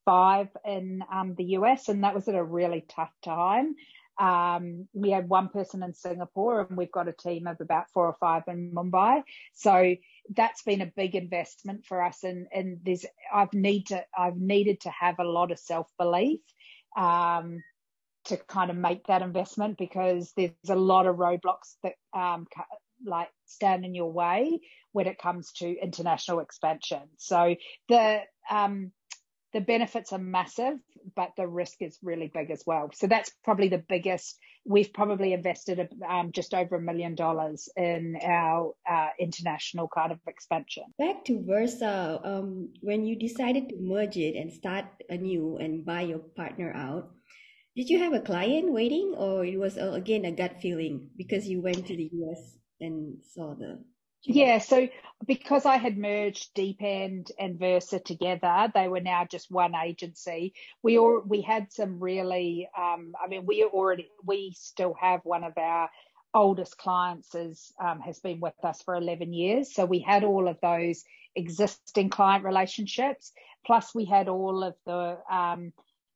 five 0.06 0.48
in 0.66 1.04
um, 1.12 1.36
the 1.36 1.44
US, 1.56 1.90
and 1.90 2.04
that 2.04 2.16
was 2.16 2.28
at 2.28 2.36
a 2.36 2.44
really 2.44 2.84
tough 2.88 3.14
time. 3.24 3.76
Um, 4.20 4.88
we 4.94 5.12
had 5.12 5.30
one 5.30 5.48
person 5.48 5.82
in 5.82 5.94
Singapore 5.94 6.68
and 6.68 6.78
we've 6.78 6.92
got 6.92 7.08
a 7.08 7.14
team 7.14 7.48
of 7.48 7.62
about 7.62 7.90
four 7.94 8.06
or 8.06 8.16
five 8.20 8.44
in 8.48 8.74
Mumbai. 8.74 9.24
So 9.54 9.96
that's 10.36 10.62
been 10.64 10.82
a 10.82 10.92
big 10.96 11.16
investment 11.16 11.86
for 11.86 12.04
us. 12.04 12.24
And, 12.24 12.48
and 12.54 12.80
there's, 12.84 13.06
I've 13.34 13.54
need 13.54 13.88
to, 13.88 14.04
I've 14.18 14.38
needed 14.38 14.82
to 14.82 14.90
have 14.90 15.20
a 15.20 15.24
lot 15.24 15.52
of 15.52 15.60
self 15.60 15.88
belief, 15.98 16.42
um, 16.98 17.64
to 18.26 18.36
kind 18.36 18.70
of 18.70 18.76
make 18.76 19.08
that 19.08 19.22
investment 19.22 19.78
because 19.78 20.34
there's 20.36 20.52
a 20.68 20.76
lot 20.76 21.08
of 21.08 21.16
roadblocks 21.16 21.76
that, 21.84 21.94
um, 22.14 22.46
like 23.06 23.30
stand 23.46 23.86
in 23.86 23.96
your 23.96 24.12
way 24.12 24.60
when 24.92 25.08
it 25.08 25.18
comes 25.18 25.54
to 25.54 25.78
international 25.82 26.42
expansion. 26.42 27.04
So 27.18 27.56
the, 27.88 28.20
um, 28.52 28.92
the 29.54 29.62
benefits 29.62 30.14
are 30.14 30.20
massive, 30.20 30.78
but 31.16 31.32
the 31.36 31.48
risk 31.48 31.82
is 31.82 31.98
really 32.04 32.32
big 32.34 32.52
as 32.52 32.64
well. 32.66 32.90
So 32.94 33.08
that's 33.08 33.32
probably 33.44 33.70
the 33.70 33.84
biggest. 33.90 34.38
We've 34.66 34.94
probably 34.94 35.34
invested 35.34 35.90
um, 36.08 36.32
just 36.32 36.54
over 36.54 36.76
a 36.76 36.82
million 36.82 37.16
dollars 37.16 37.70
in 37.76 38.18
our 38.24 38.74
uh, 38.90 39.10
international 39.20 39.88
kind 39.88 40.12
of 40.12 40.20
expansion. 40.28 40.84
Back 41.00 41.26
to 41.26 41.44
Versa, 41.46 42.20
um, 42.24 42.70
when 42.82 43.06
you 43.06 43.18
decided 43.18 43.70
to 43.70 43.76
merge 43.80 44.18
it 44.18 44.36
and 44.36 44.52
start 44.52 44.86
anew 45.10 45.58
and 45.58 45.86
buy 45.86 46.02
your 46.02 46.20
partner 46.20 46.72
out, 46.76 47.10
did 47.76 47.90
you 47.90 48.00
have 48.00 48.14
a 48.14 48.20
client 48.20 48.72
waiting, 48.72 49.16
or 49.18 49.46
it 49.46 49.58
was 49.58 49.78
uh, 49.78 49.94
again 49.94 50.26
a 50.26 50.32
gut 50.32 50.62
feeling 50.62 51.10
because 51.18 51.48
you 51.48 51.62
went 51.62 51.88
to 51.88 51.96
the 51.96 52.10
US 52.12 52.58
and 52.82 53.18
saw 53.24 53.56
the 53.56 53.80
yeah, 54.24 54.60
so 54.60 54.88
because 55.26 55.66
I 55.66 55.78
had 55.78 55.98
merged 55.98 56.54
Deepend 56.54 57.32
and 57.40 57.58
Versa 57.60 58.00
together, 58.00 58.70
they 58.74 58.88
were 58.88 59.02
now 59.02 59.26
just 59.26 59.52
one 59.52 59.76
agency. 59.76 60.54
We 60.84 60.98
all 60.98 61.22
we 61.26 61.42
had 61.42 61.72
some 61.72 62.00
really, 62.00 62.70
um, 62.78 63.14
I 63.24 63.28
mean, 63.28 63.46
we 63.46 63.64
already 63.64 64.10
we 64.26 64.54
still 64.58 64.96
have 65.00 65.22
one 65.24 65.44
of 65.44 65.58
our 65.58 65.90
oldest 66.34 66.78
clients 66.78 67.34
is 67.34 67.74
um, 67.84 68.02
has 68.02 68.20
been 68.20 68.40
with 68.40 68.54
us 68.64 68.82
for 68.84 68.96
11 68.96 69.34
years. 69.34 69.74
So 69.74 69.86
we 69.86 70.00
had 70.00 70.24
all 70.24 70.48
of 70.48 70.58
those 70.62 71.04
existing 71.36 72.10
client 72.10 72.44
relationships, 72.44 73.32
plus 73.66 73.96
we 73.96 74.06
had 74.06 74.28
all 74.28 74.64
of 74.64 74.76
the 74.86 75.18
um, 75.32 75.74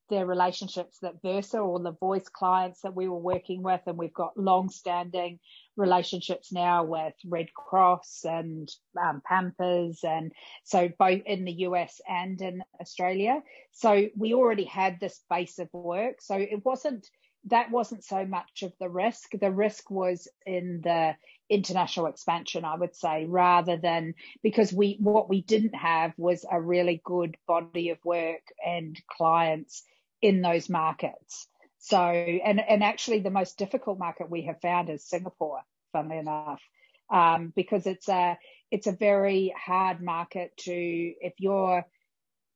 the 0.10 0.26
relationships 0.26 1.00
that 1.02 1.22
Versa 1.24 1.60
or 1.60 1.80
the 1.80 1.94
voice 1.94 2.28
clients 2.30 2.82
that 2.82 2.96
we 2.96 3.08
were 3.08 3.18
working 3.20 3.64
with, 3.64 3.82
and 3.88 3.98
we've 3.98 4.14
got 4.14 4.38
long-standing 4.38 5.40
relationships 5.76 6.52
now 6.52 6.84
with 6.84 7.14
Red 7.26 7.54
Cross 7.54 8.26
and 8.26 8.70
um, 9.02 9.22
Pampers, 9.26 10.00
and 10.04 10.32
so 10.64 10.90
both 11.00 11.22
in 11.26 11.46
the 11.46 11.54
US 11.68 12.00
and 12.08 12.42
in 12.42 12.64
Australia. 12.80 13.42
So 13.72 14.10
we 14.16 14.34
already 14.34 14.66
had 14.66 15.00
this 15.00 15.22
base 15.30 15.60
of 15.60 15.70
work. 15.74 16.22
So 16.22 16.36
it 16.36 16.64
wasn't 16.64 17.08
that 17.46 17.72
wasn't 17.72 18.04
so 18.04 18.26
much 18.26 18.64
of 18.64 18.74
the 18.80 18.90
risk. 18.90 19.32
The 19.40 19.52
risk 19.52 19.92
was 19.92 20.28
in 20.46 20.82
the 20.82 21.16
international 21.50 22.06
expansion, 22.06 22.64
I 22.64 22.76
would 22.76 22.96
say, 22.96 23.26
rather 23.26 23.78
than 23.78 24.14
because 24.42 24.72
we 24.72 24.98
what 25.02 25.30
we 25.30 25.42
didn't 25.42 25.76
have 25.76 26.14
was 26.18 26.46
a 26.50 26.62
really 26.62 27.02
good 27.04 27.36
body 27.48 27.90
of 27.90 27.98
work 28.06 28.42
and 28.66 29.00
clients 29.08 29.84
in 30.22 30.42
those 30.42 30.70
markets. 30.70 31.48
So, 31.86 31.98
and, 31.98 32.62
and 32.62 32.82
actually 32.82 33.20
the 33.20 33.30
most 33.30 33.58
difficult 33.58 34.00
market 34.00 34.30
we 34.30 34.44
have 34.44 34.62
found 34.62 34.90
is 34.90 35.04
Singapore, 35.04 35.60
funnily 35.92 36.18
enough, 36.18 36.62
um, 37.10 37.52
because 37.54 37.86
it's 37.86 38.08
a, 38.08 38.38
it's 38.72 38.88
a 38.88 38.94
very 38.94 39.54
hard 39.54 40.02
market 40.02 40.56
to, 40.60 40.72
if 40.74 41.34
you're 41.40 41.86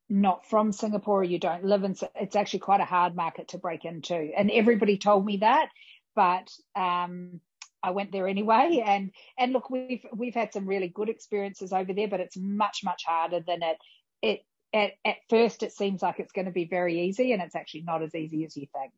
not 0.08 0.46
from 0.46 0.72
Singapore 0.72 1.20
or 1.20 1.24
you 1.26 1.40
don't 1.40 1.66
live 1.66 1.84
in, 1.84 1.94
it's 2.16 2.38
actually 2.38 2.60
quite 2.60 2.80
a 2.80 2.86
hard 2.86 3.18
market 3.18 3.50
to 3.50 3.58
break 3.58 3.84
into. 3.84 4.16
And 4.16 4.50
everybody 4.50 4.98
told 4.98 5.26
me 5.26 5.38
that, 5.38 5.72
but, 6.16 6.50
um, 6.78 7.42
I 7.84 7.92
went 7.92 8.14
there 8.14 8.30
anyway. 8.30 8.82
And, 8.86 9.12
and 9.38 9.52
look, 9.52 9.70
we've, 9.70 10.06
we've 10.16 10.36
had 10.36 10.54
some 10.54 10.66
really 10.66 10.88
good 10.88 11.10
experiences 11.10 11.74
over 11.74 11.92
there, 11.92 12.08
but 12.08 12.22
it's 12.22 12.38
much, 12.38 12.80
much 12.82 13.04
harder 13.06 13.42
than 13.46 13.62
it, 13.62 13.78
it, 14.22 14.46
at, 14.74 14.92
at 15.04 15.18
first 15.30 15.64
it 15.64 15.74
seems 15.74 16.02
like 16.02 16.20
it's 16.20 16.32
going 16.32 16.46
to 16.46 16.52
be 16.52 16.64
very 16.64 17.02
easy 17.02 17.34
and 17.34 17.42
it's 17.42 17.56
actually 17.56 17.84
not 17.84 18.02
as 18.02 18.16
easy 18.16 18.46
as 18.46 18.56
you 18.56 18.68
think. 18.74 18.94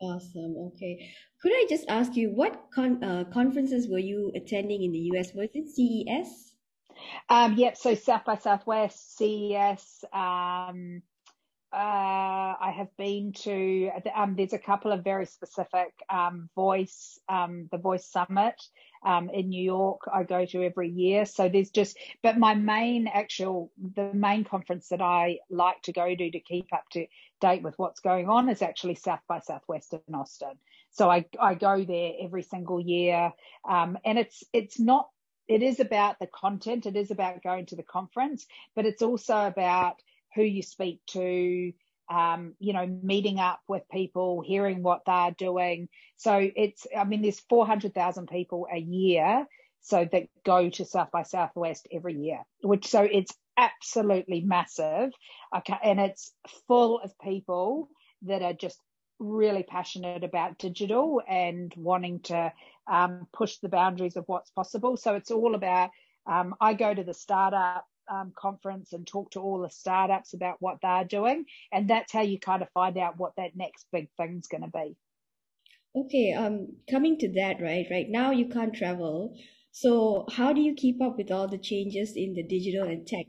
Awesome. 0.00 0.56
Okay. 0.74 1.10
Could 1.42 1.52
I 1.52 1.66
just 1.68 1.88
ask 1.88 2.16
you 2.16 2.30
what 2.30 2.66
con- 2.74 3.02
uh, 3.04 3.24
conferences 3.32 3.88
were 3.88 3.98
you 3.98 4.32
attending 4.34 4.82
in 4.82 4.92
the 4.92 5.10
US? 5.12 5.34
Was 5.34 5.50
it 5.54 5.68
CES? 5.68 6.54
Um, 7.28 7.54
yep. 7.54 7.76
So 7.76 7.94
South 7.94 8.24
by 8.24 8.36
Southwest, 8.36 9.16
CES. 9.16 10.04
Um, 10.12 11.02
uh, 11.72 12.56
I 12.60 12.74
have 12.76 12.96
been 12.96 13.32
to. 13.44 13.90
Um, 14.14 14.34
there's 14.36 14.52
a 14.52 14.58
couple 14.58 14.90
of 14.92 15.04
very 15.04 15.26
specific 15.26 15.92
um, 16.08 16.48
voice, 16.56 17.18
um, 17.28 17.68
the 17.70 17.78
Voice 17.78 18.06
Summit 18.06 18.60
um, 19.04 19.30
in 19.30 19.50
New 19.50 19.62
York. 19.62 20.00
I 20.12 20.24
go 20.24 20.44
to 20.46 20.64
every 20.64 20.88
year. 20.90 21.24
So 21.26 21.48
there's 21.48 21.70
just, 21.70 21.96
but 22.22 22.38
my 22.38 22.54
main 22.54 23.06
actual, 23.06 23.70
the 23.94 24.12
main 24.12 24.42
conference 24.44 24.88
that 24.88 25.00
I 25.00 25.38
like 25.48 25.80
to 25.82 25.92
go 25.92 26.12
to 26.12 26.30
to 26.30 26.40
keep 26.40 26.72
up 26.72 26.88
to 26.92 27.06
date 27.40 27.62
with 27.62 27.78
what's 27.78 28.00
going 28.00 28.28
on 28.28 28.48
is 28.48 28.62
actually 28.62 28.96
South 28.96 29.20
by 29.28 29.38
Southwest 29.38 29.94
in 29.94 30.14
Austin. 30.14 30.58
So 30.90 31.08
I 31.08 31.24
I 31.40 31.54
go 31.54 31.84
there 31.84 32.14
every 32.20 32.42
single 32.42 32.80
year, 32.80 33.32
um, 33.68 33.96
and 34.04 34.18
it's 34.18 34.42
it's 34.52 34.80
not 34.80 35.08
it 35.46 35.62
is 35.62 35.80
about 35.80 36.18
the 36.20 36.28
content, 36.28 36.86
it 36.86 36.96
is 36.96 37.10
about 37.10 37.42
going 37.42 37.66
to 37.66 37.76
the 37.76 37.82
conference, 37.82 38.46
but 38.76 38.86
it's 38.86 39.02
also 39.02 39.46
about 39.46 39.96
who 40.34 40.42
you 40.42 40.62
speak 40.62 41.00
to, 41.08 41.72
um, 42.10 42.54
you 42.58 42.72
know, 42.72 42.86
meeting 42.86 43.38
up 43.38 43.60
with 43.68 43.88
people, 43.90 44.42
hearing 44.44 44.82
what 44.82 45.02
they're 45.06 45.34
doing. 45.36 45.88
So 46.16 46.50
it's, 46.54 46.86
I 46.96 47.04
mean, 47.04 47.22
there's 47.22 47.40
400,000 47.48 48.26
people 48.28 48.66
a 48.72 48.78
year. 48.78 49.46
So 49.82 50.06
that 50.12 50.24
go 50.44 50.68
to 50.68 50.84
South 50.84 51.10
by 51.10 51.22
Southwest 51.22 51.88
every 51.90 52.14
year, 52.14 52.40
which 52.62 52.86
so 52.86 53.00
it's 53.00 53.32
absolutely 53.56 54.42
massive. 54.42 55.10
Okay. 55.56 55.76
And 55.82 55.98
it's 55.98 56.32
full 56.68 57.00
of 57.00 57.18
people 57.18 57.88
that 58.22 58.42
are 58.42 58.52
just 58.52 58.78
really 59.18 59.62
passionate 59.62 60.24
about 60.24 60.58
digital 60.58 61.22
and 61.28 61.72
wanting 61.76 62.20
to 62.20 62.52
um, 62.90 63.26
push 63.32 63.56
the 63.58 63.68
boundaries 63.68 64.16
of 64.16 64.24
what's 64.26 64.50
possible. 64.50 64.96
So 64.96 65.14
it's 65.14 65.30
all 65.30 65.54
about, 65.54 65.90
um, 66.26 66.54
I 66.60 66.74
go 66.74 66.92
to 66.92 67.04
the 67.04 67.14
startup 67.14 67.86
um, 68.10 68.32
conference 68.36 68.92
and 68.92 69.06
talk 69.06 69.30
to 69.32 69.40
all 69.40 69.60
the 69.60 69.70
startups 69.70 70.34
about 70.34 70.56
what 70.60 70.78
they're 70.82 71.04
doing. 71.04 71.46
And 71.72 71.88
that's 71.88 72.12
how 72.12 72.22
you 72.22 72.38
kind 72.38 72.62
of 72.62 72.68
find 72.70 72.98
out 72.98 73.18
what 73.18 73.36
that 73.36 73.56
next 73.56 73.86
big 73.92 74.08
thing's 74.16 74.48
going 74.48 74.62
to 74.62 74.70
be. 74.70 74.96
Okay, 75.96 76.32
um, 76.32 76.68
coming 76.90 77.18
to 77.18 77.32
that, 77.34 77.60
right? 77.60 77.86
Right 77.90 78.08
now 78.08 78.30
you 78.30 78.48
can't 78.48 78.74
travel. 78.74 79.36
So 79.72 80.26
how 80.30 80.52
do 80.52 80.60
you 80.60 80.74
keep 80.74 81.00
up 81.00 81.16
with 81.16 81.30
all 81.30 81.48
the 81.48 81.58
changes 81.58 82.12
in 82.16 82.34
the 82.34 82.42
digital 82.42 82.88
and 82.88 83.06
tech 83.06 83.26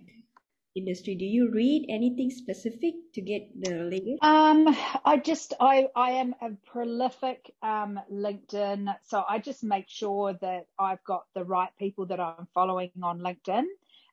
industry 0.76 1.16
do 1.16 1.26
you 1.26 1.52
read 1.52 1.86
anything 1.90 2.30
specific 2.30 2.94
to 3.14 3.22
get 3.22 3.42
the 3.60 3.72
latest 3.72 4.24
um 4.24 4.66
i 5.04 5.18
just 5.18 5.54
i 5.60 5.88
i 5.96 6.12
am 6.12 6.34
a 6.42 6.50
prolific 6.66 7.54
um 7.62 8.00
linkedin 8.12 8.96
so 9.04 9.24
i 9.28 9.38
just 9.38 9.64
make 9.64 9.90
sure 9.90 10.34
that 10.42 10.68
i've 10.80 11.04
got 11.04 11.26
the 11.36 11.44
right 11.44 11.72
people 11.78 12.06
that 12.06 12.20
i'm 12.20 12.48
following 12.54 12.90
on 13.04 13.20
linkedin 13.20 13.66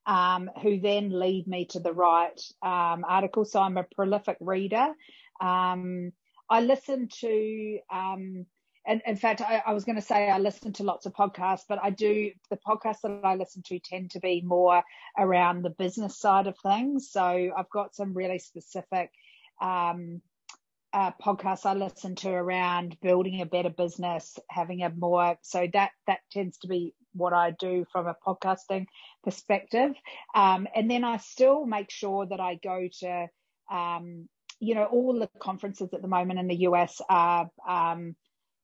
um, 0.08 0.50
who 0.62 0.80
then 0.80 1.10
lead 1.10 1.46
me 1.46 1.66
to 1.66 1.78
the 1.78 1.92
right 1.92 2.40
um, 2.62 3.04
article 3.08 3.44
so 3.44 3.60
i'm 3.60 3.76
a 3.76 3.84
prolific 3.94 4.36
reader 4.40 4.88
um, 5.40 6.10
i 6.50 6.60
listen 6.60 7.08
to 7.20 7.78
um, 7.92 8.44
and 8.88 9.02
in 9.06 9.16
fact, 9.16 9.42
I, 9.42 9.62
I 9.66 9.74
was 9.74 9.84
going 9.84 9.96
to 9.96 10.02
say 10.02 10.30
I 10.30 10.38
listen 10.38 10.72
to 10.74 10.82
lots 10.82 11.04
of 11.04 11.12
podcasts, 11.12 11.64
but 11.68 11.78
I 11.82 11.90
do 11.90 12.30
the 12.48 12.56
podcasts 12.56 13.02
that 13.02 13.20
I 13.22 13.34
listen 13.34 13.62
to 13.66 13.78
tend 13.78 14.12
to 14.12 14.18
be 14.18 14.40
more 14.40 14.82
around 15.18 15.62
the 15.62 15.70
business 15.70 16.18
side 16.18 16.46
of 16.46 16.56
things. 16.58 17.10
So 17.10 17.20
I've 17.20 17.68
got 17.68 17.94
some 17.94 18.14
really 18.14 18.38
specific 18.38 19.10
um, 19.60 20.22
uh, 20.94 21.12
podcasts 21.22 21.66
I 21.66 21.74
listen 21.74 22.14
to 22.16 22.30
around 22.30 22.96
building 23.02 23.42
a 23.42 23.46
better 23.46 23.68
business, 23.68 24.38
having 24.48 24.82
a 24.82 24.88
more 24.88 25.36
so 25.42 25.68
that 25.74 25.90
that 26.06 26.20
tends 26.32 26.56
to 26.58 26.68
be 26.68 26.94
what 27.18 27.32
I 27.32 27.50
do 27.50 27.84
from 27.92 28.06
a 28.06 28.16
podcasting 28.26 28.86
perspective. 29.24 29.92
Um, 30.34 30.66
and 30.74 30.90
then 30.90 31.04
I 31.04 31.18
still 31.18 31.66
make 31.66 31.90
sure 31.90 32.26
that 32.26 32.40
I 32.40 32.54
go 32.54 32.88
to 33.00 33.26
um, 33.70 34.28
you 34.60 34.74
know 34.74 34.84
all 34.84 35.18
the 35.18 35.28
conferences 35.38 35.90
at 35.92 36.02
the 36.02 36.08
moment 36.08 36.40
in 36.40 36.48
the 36.48 36.56
US 36.68 37.00
are 37.08 37.50
um, 37.68 38.16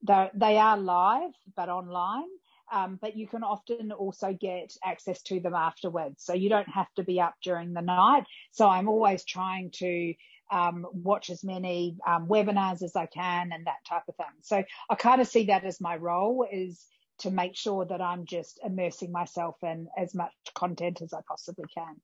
they're, 0.02 0.30
live 0.34 1.32
but 1.56 1.68
online. 1.68 2.28
Um, 2.72 2.98
but 3.00 3.14
you 3.14 3.28
can 3.28 3.44
often 3.44 3.92
also 3.92 4.32
get 4.32 4.72
access 4.82 5.20
to 5.24 5.38
them 5.38 5.54
afterwards. 5.54 6.24
So 6.24 6.32
you 6.32 6.48
don't 6.48 6.68
have 6.68 6.92
to 6.96 7.04
be 7.04 7.20
up 7.20 7.34
during 7.42 7.74
the 7.74 7.82
night. 7.82 8.24
So 8.52 8.66
I'm 8.66 8.88
always 8.88 9.22
trying 9.24 9.70
to 9.74 10.14
um, 10.50 10.86
watch 10.92 11.30
as 11.30 11.44
many 11.44 11.96
um, 12.06 12.26
webinars 12.26 12.82
as 12.82 12.96
I 12.96 13.06
can 13.06 13.52
and 13.52 13.66
that 13.66 13.84
type 13.88 14.04
of 14.08 14.16
thing. 14.16 14.26
So 14.42 14.64
I 14.88 14.94
kind 14.94 15.20
of 15.20 15.28
see 15.28 15.44
that 15.46 15.64
as 15.64 15.80
my 15.80 15.96
role 15.96 16.46
is 16.50 16.84
to 17.18 17.30
make 17.30 17.56
sure 17.56 17.84
that 17.86 18.00
I'm 18.00 18.26
just 18.26 18.60
immersing 18.64 19.12
myself 19.12 19.56
in 19.62 19.88
as 19.96 20.14
much 20.14 20.32
content 20.54 21.02
as 21.02 21.12
I 21.12 21.20
possibly 21.28 21.66
can. 21.74 22.00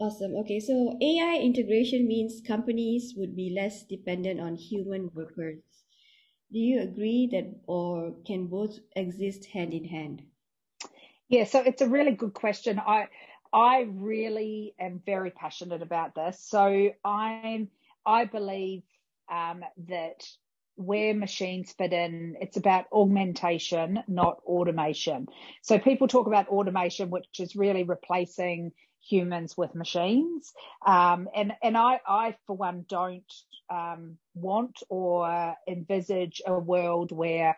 Awesome. 0.00 0.34
Okay, 0.36 0.58
so 0.58 0.98
AI 1.00 1.36
integration 1.40 2.08
means 2.08 2.40
companies 2.40 3.14
would 3.16 3.36
be 3.36 3.50
less 3.50 3.84
dependent 3.84 4.40
on 4.40 4.56
human 4.56 5.10
workers. 5.14 5.62
Do 6.52 6.58
you 6.58 6.80
agree 6.80 7.28
that 7.32 7.60
or 7.66 8.16
can 8.26 8.48
both 8.48 8.78
exist 8.96 9.46
hand 9.46 9.72
in 9.72 9.84
hand? 9.84 10.22
Yeah, 11.28 11.44
so 11.44 11.60
it's 11.60 11.82
a 11.82 11.88
really 11.88 12.12
good 12.12 12.34
question. 12.34 12.78
I 12.78 13.08
I 13.52 13.82
really 13.88 14.74
am 14.78 15.02
very 15.04 15.30
passionate 15.30 15.82
about 15.82 16.14
this. 16.14 16.40
So 16.40 16.90
I'm 17.04 17.68
I 18.06 18.24
believe 18.24 18.82
um, 19.30 19.64
that 19.88 20.26
where 20.80 21.14
machines 21.14 21.72
fit 21.72 21.92
in, 21.92 22.36
it's 22.40 22.56
about 22.56 22.86
augmentation, 22.92 24.02
not 24.08 24.38
automation. 24.46 25.26
So 25.62 25.78
people 25.78 26.08
talk 26.08 26.26
about 26.26 26.48
automation, 26.48 27.10
which 27.10 27.26
is 27.38 27.54
really 27.54 27.84
replacing 27.84 28.72
humans 29.06 29.56
with 29.56 29.74
machines. 29.74 30.52
Um, 30.86 31.28
and 31.34 31.52
and 31.62 31.76
I, 31.76 32.00
I 32.06 32.36
for 32.46 32.56
one 32.56 32.86
don't 32.88 33.32
um, 33.70 34.16
want 34.34 34.78
or 34.88 35.54
envisage 35.68 36.40
a 36.46 36.58
world 36.58 37.12
where 37.12 37.56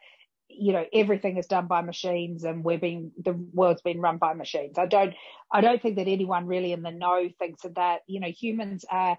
you 0.48 0.72
know 0.72 0.85
everything 0.92 1.38
is 1.38 1.46
done 1.46 1.66
by 1.66 1.80
machines 1.80 2.44
and 2.44 2.62
we're 2.62 2.78
being 2.78 3.12
the 3.24 3.32
world's 3.32 3.82
been 3.82 4.00
run 4.00 4.18
by 4.18 4.35
machines. 4.35 4.78
I 4.78 4.87
don't 4.87 5.14
I 5.50 5.61
don't 5.61 5.80
think 5.80 5.96
that 5.96 6.08
anyone 6.08 6.46
really 6.46 6.72
in 6.72 6.82
the 6.82 6.90
know 6.90 7.28
thinks 7.38 7.64
of 7.64 7.76
that. 7.76 8.00
You 8.08 8.20
know, 8.20 8.30
humans 8.30 8.85
are 8.90 9.16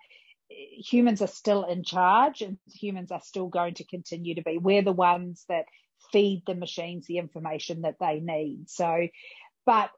humans 0.77 1.21
are 1.21 1.27
still 1.27 1.63
in 1.63 1.83
charge 1.83 2.41
and 2.41 2.57
humans 2.73 3.11
are 3.11 3.21
still 3.21 3.47
going 3.47 3.75
to 3.75 3.85
continue 3.85 4.35
to 4.35 4.41
be. 4.41 4.57
We're 4.57 4.81
the 4.81 4.91
ones 4.91 5.45
that 5.49 5.65
feed 6.11 6.43
the 6.45 6.55
machines 6.55 7.05
the 7.07 7.17
information 7.17 7.81
that 7.81 7.97
they 7.99 8.19
need. 8.19 8.69
So, 8.69 9.07
but 9.65 9.89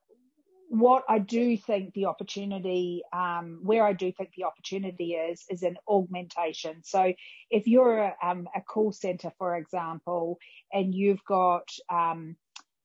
what 0.69 1.03
I 1.07 1.19
do 1.19 1.57
think 1.57 1.93
the 1.93 2.05
opportunity, 2.05 3.03
um, 3.13 3.59
where 3.63 3.85
I 3.85 3.93
do 3.93 4.11
think 4.11 4.31
the 4.35 4.45
opportunity 4.45 5.13
is, 5.13 5.43
is 5.49 5.63
an 5.63 5.77
augmentation. 5.87 6.83
So 6.83 7.13
if 7.49 7.67
you're 7.67 7.99
a, 7.99 8.15
um, 8.23 8.47
a 8.55 8.61
call 8.61 8.91
center, 8.91 9.31
for 9.37 9.55
example, 9.55 10.39
and 10.73 10.93
you've 10.93 11.23
got 11.23 11.69
um, 11.89 12.35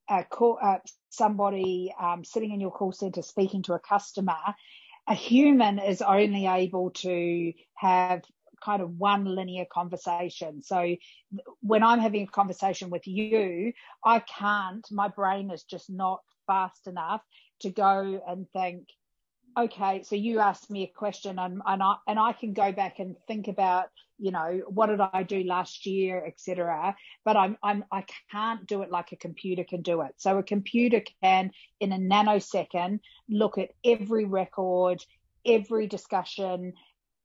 a 0.09 0.25
call, 0.25 0.59
uh, 0.63 0.79
somebody 1.09 1.95
um, 2.01 2.25
sitting 2.25 2.53
in 2.53 2.61
your 2.61 2.71
call 2.71 2.93
center 2.93 3.23
speaking 3.23 3.63
to 3.63 3.75
a 3.75 3.79
customer, 3.79 4.39
a 5.11 5.15
human 5.15 5.81
is 5.81 6.03
only 6.03 6.47
able 6.47 6.91
to 6.91 7.53
have 7.75 8.23
kind 8.63 8.81
of 8.81 8.97
one 8.97 9.25
linear 9.25 9.65
conversation. 9.71 10.63
So 10.63 10.97
when 11.61 11.83
I'm 11.83 11.99
having 11.99 12.23
a 12.23 12.27
conversation 12.27 12.91
with 12.91 13.07
you, 13.09 13.73
I 14.05 14.21
can't, 14.21 14.87
my 14.93 15.09
brain 15.09 15.51
is 15.51 15.65
just 15.65 15.91
not 15.91 16.21
fast 16.47 16.87
enough 16.87 17.23
to 17.61 17.71
go 17.71 18.23
and 18.27 18.47
think, 18.53 18.87
okay, 19.59 20.05
so 20.05 20.15
you 20.15 20.39
asked 20.39 20.71
me 20.71 20.85
a 20.85 20.99
question 20.99 21.41
and, 21.41 21.61
and 21.67 21.83
I, 21.83 21.97
and 22.07 22.19
I 22.19 22.33
can 22.33 22.53
go 22.53 22.71
back 22.71 23.01
and 23.01 23.17
think 23.27 23.49
about, 23.49 23.89
you 24.21 24.31
know, 24.31 24.63
what 24.69 24.87
did 24.87 25.01
I 25.01 25.23
do 25.23 25.43
last 25.43 25.87
year, 25.87 26.25
etc. 26.27 26.95
But 27.25 27.37
I'm, 27.37 27.57
I'm, 27.63 27.85
I 27.91 28.05
can't 28.31 28.67
do 28.67 28.83
it 28.83 28.91
like 28.91 29.13
a 29.13 29.17
computer 29.17 29.65
can 29.65 29.83
do 29.83 30.03
it. 30.03 30.13
So 30.19 30.39
a 30.39 30.43
computer 30.43 31.03
can 31.23 31.53
in 31.81 31.93
a 31.93 31.99
nanosecond 31.99 33.01
look 33.29 33.59
at 33.59 33.71
every 33.85 34.27
record, 34.27 35.03
every 35.47 35.87
discussion, 35.87 36.75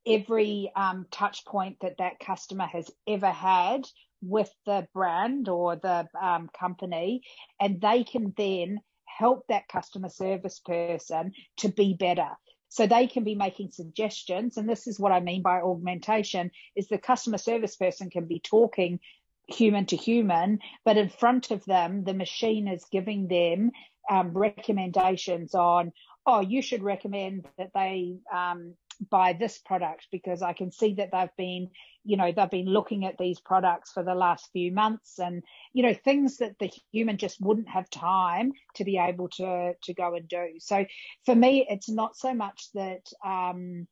every 0.07 0.71
um, 0.75 1.05
touch 1.11 1.45
point 1.45 1.77
that 1.81 1.97
that 1.97 2.19
customer 2.19 2.65
has 2.65 2.89
ever 3.07 3.31
had 3.31 3.87
with 4.21 4.51
the 4.65 4.87
brand 4.93 5.49
or 5.49 5.75
the 5.75 6.07
um, 6.19 6.49
company, 6.57 7.21
and 7.59 7.81
they 7.81 8.03
can 8.03 8.33
then 8.37 8.79
help 9.05 9.45
that 9.47 9.67
customer 9.67 10.09
service 10.09 10.59
person 10.59 11.31
to 11.57 11.69
be 11.69 11.93
better. 11.93 12.29
So 12.69 12.87
they 12.87 13.07
can 13.07 13.23
be 13.23 13.35
making 13.35 13.71
suggestions. 13.71 14.57
And 14.57 14.67
this 14.67 14.87
is 14.87 14.99
what 14.99 15.11
I 15.11 15.19
mean 15.19 15.41
by 15.41 15.61
augmentation 15.61 16.51
is 16.75 16.87
the 16.87 16.97
customer 16.97 17.37
service 17.37 17.75
person 17.75 18.09
can 18.09 18.25
be 18.25 18.39
talking 18.39 18.99
human 19.47 19.85
to 19.87 19.95
human, 19.95 20.59
but 20.83 20.97
in 20.97 21.09
front 21.09 21.51
of 21.51 21.63
them, 21.65 22.03
the 22.03 22.13
machine 22.13 22.67
is 22.67 22.85
giving 22.91 23.27
them 23.27 23.71
um, 24.09 24.33
recommendations 24.33 25.53
on, 25.55 25.91
oh, 26.25 26.41
you 26.41 26.61
should 26.61 26.83
recommend 26.83 27.45
that 27.57 27.71
they 27.73 28.17
um, 28.33 28.73
buy 29.09 29.33
this 29.33 29.57
product 29.59 30.07
because 30.11 30.41
I 30.41 30.53
can 30.53 30.71
see 30.71 30.95
that 30.95 31.09
they've 31.11 31.35
been, 31.37 31.69
you 32.03 32.17
know, 32.17 32.31
they've 32.31 32.49
been 32.49 32.67
looking 32.67 33.05
at 33.05 33.17
these 33.17 33.39
products 33.39 33.91
for 33.91 34.03
the 34.03 34.15
last 34.15 34.49
few 34.53 34.71
months 34.71 35.19
and, 35.19 35.43
you 35.73 35.83
know, 35.83 35.93
things 35.93 36.37
that 36.37 36.57
the 36.59 36.71
human 36.91 37.17
just 37.17 37.41
wouldn't 37.41 37.69
have 37.69 37.89
time 37.89 38.53
to 38.75 38.83
be 38.83 38.97
able 38.97 39.29
to, 39.29 39.73
to 39.83 39.93
go 39.93 40.15
and 40.15 40.27
do. 40.27 40.53
So 40.59 40.85
for 41.25 41.35
me, 41.35 41.65
it's 41.69 41.89
not 41.89 42.15
so 42.15 42.33
much 42.33 42.67
that, 42.73 43.05
um, 43.25 43.87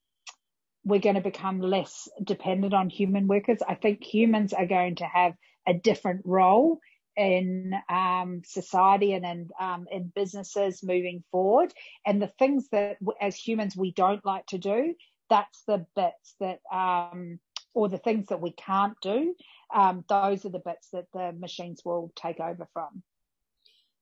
we're 0.86 1.00
going 1.00 1.16
to 1.16 1.22
become 1.22 1.62
less 1.62 2.10
dependent 2.24 2.74
on 2.74 2.90
human 2.90 3.28
workers. 3.28 3.60
I 3.68 3.76
think 3.76 4.04
humans 4.04 4.54
are 4.54 4.66
going 4.66 4.96
to 4.96 5.06
have 5.06 5.34
a 5.68 5.74
different 5.74 6.22
role 6.26 6.80
in 7.16 7.74
um, 7.90 8.42
society 8.46 9.14
and 9.14 9.26
in, 9.26 9.50
um, 9.60 9.86
in 9.92 10.12
businesses 10.16 10.84
moving 10.84 11.24
forward. 11.32 11.74
And 12.06 12.22
the 12.22 12.32
things 12.40 12.70
that 12.72 12.98
as 13.22 13.36
humans 13.36 13.76
we 13.76 13.92
don't 13.92 14.26
like 14.26 14.46
to 14.48 14.58
do, 14.58 14.96
that's 15.30 15.64
the 15.68 15.86
bits 15.96 16.36
that, 16.40 16.60
um, 16.72 17.40
or 17.74 17.90
the 17.90 17.98
things 17.98 18.28
that 18.28 18.42
we 18.42 18.52
can't 18.52 18.96
do, 19.02 19.36
um, 19.74 20.04
those 20.08 20.46
are 20.46 20.50
the 20.50 20.60
bits 20.60 20.90
that 20.94 21.06
the 21.14 21.34
machines 21.38 21.82
will 21.84 22.12
take 22.16 22.40
over 22.40 22.68
from. 22.74 23.04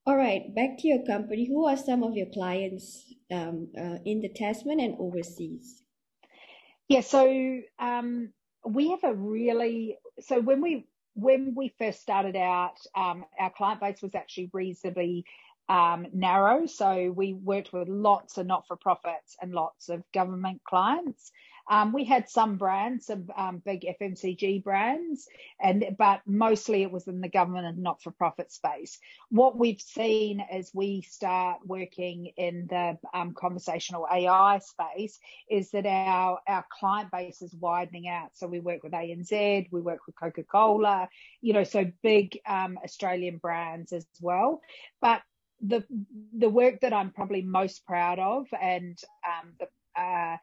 All 0.05 0.17
right, 0.17 0.53
back 0.55 0.79
to 0.79 0.87
your 0.87 1.05
company. 1.05 1.47
Who 1.47 1.67
are 1.67 1.77
some 1.77 2.03
of 2.03 2.15
your 2.15 2.25
clients 2.33 3.13
um, 3.31 3.67
uh, 3.77 3.97
in 4.03 4.21
the 4.21 4.29
Tasman 4.35 4.79
and 4.79 4.95
overseas? 4.99 5.83
Yeah, 6.87 7.01
so 7.01 7.59
um, 7.79 8.33
we 8.65 8.89
have 8.89 9.03
a 9.03 9.13
really 9.13 9.97
so 10.19 10.41
when 10.41 10.61
we 10.61 10.87
when 11.21 11.53
we 11.55 11.73
first 11.77 12.01
started 12.01 12.35
out, 12.35 12.77
um, 12.95 13.25
our 13.39 13.51
client 13.51 13.79
base 13.79 14.01
was 14.01 14.15
actually 14.15 14.49
reasonably 14.53 15.25
um, 15.69 16.07
narrow. 16.13 16.65
So 16.65 17.11
we 17.15 17.33
worked 17.33 17.71
with 17.71 17.87
lots 17.87 18.37
of 18.37 18.45
not 18.47 18.67
for 18.67 18.75
profits 18.75 19.37
and 19.41 19.53
lots 19.53 19.89
of 19.89 20.03
government 20.13 20.61
clients. 20.63 21.31
Um, 21.69 21.93
we 21.93 22.03
had 22.03 22.29
some 22.29 22.57
brands, 22.57 23.07
some 23.07 23.27
um, 23.35 23.61
big 23.63 23.85
FMCG 23.99 24.63
brands, 24.63 25.27
and 25.59 25.95
but 25.97 26.21
mostly 26.25 26.83
it 26.83 26.91
was 26.91 27.07
in 27.07 27.21
the 27.21 27.29
government 27.29 27.67
and 27.67 27.79
not-for-profit 27.79 28.51
space. 28.51 28.99
What 29.29 29.57
we've 29.57 29.81
seen 29.81 30.41
as 30.51 30.71
we 30.73 31.01
start 31.01 31.59
working 31.65 32.31
in 32.37 32.67
the 32.69 32.97
um, 33.13 33.33
conversational 33.33 34.07
AI 34.11 34.59
space 34.59 35.19
is 35.49 35.71
that 35.71 35.85
our 35.85 36.39
our 36.47 36.65
client 36.79 37.11
base 37.11 37.41
is 37.41 37.53
widening 37.53 38.07
out. 38.07 38.31
So 38.33 38.47
we 38.47 38.59
work 38.59 38.83
with 38.83 38.93
ANZ, 38.93 39.67
we 39.71 39.81
work 39.81 40.05
with 40.05 40.15
Coca-Cola, 40.15 41.09
you 41.41 41.53
know, 41.53 41.63
so 41.63 41.85
big 42.03 42.39
um, 42.47 42.77
Australian 42.83 43.37
brands 43.37 43.93
as 43.93 44.05
well. 44.19 44.61
But 45.01 45.21
the 45.61 45.83
the 46.35 46.49
work 46.49 46.81
that 46.81 46.93
I'm 46.93 47.11
probably 47.11 47.41
most 47.43 47.85
proud 47.85 48.19
of 48.19 48.47
and 48.59 48.97
um, 49.25 49.53
the 49.59 49.67
uh, 49.99 50.37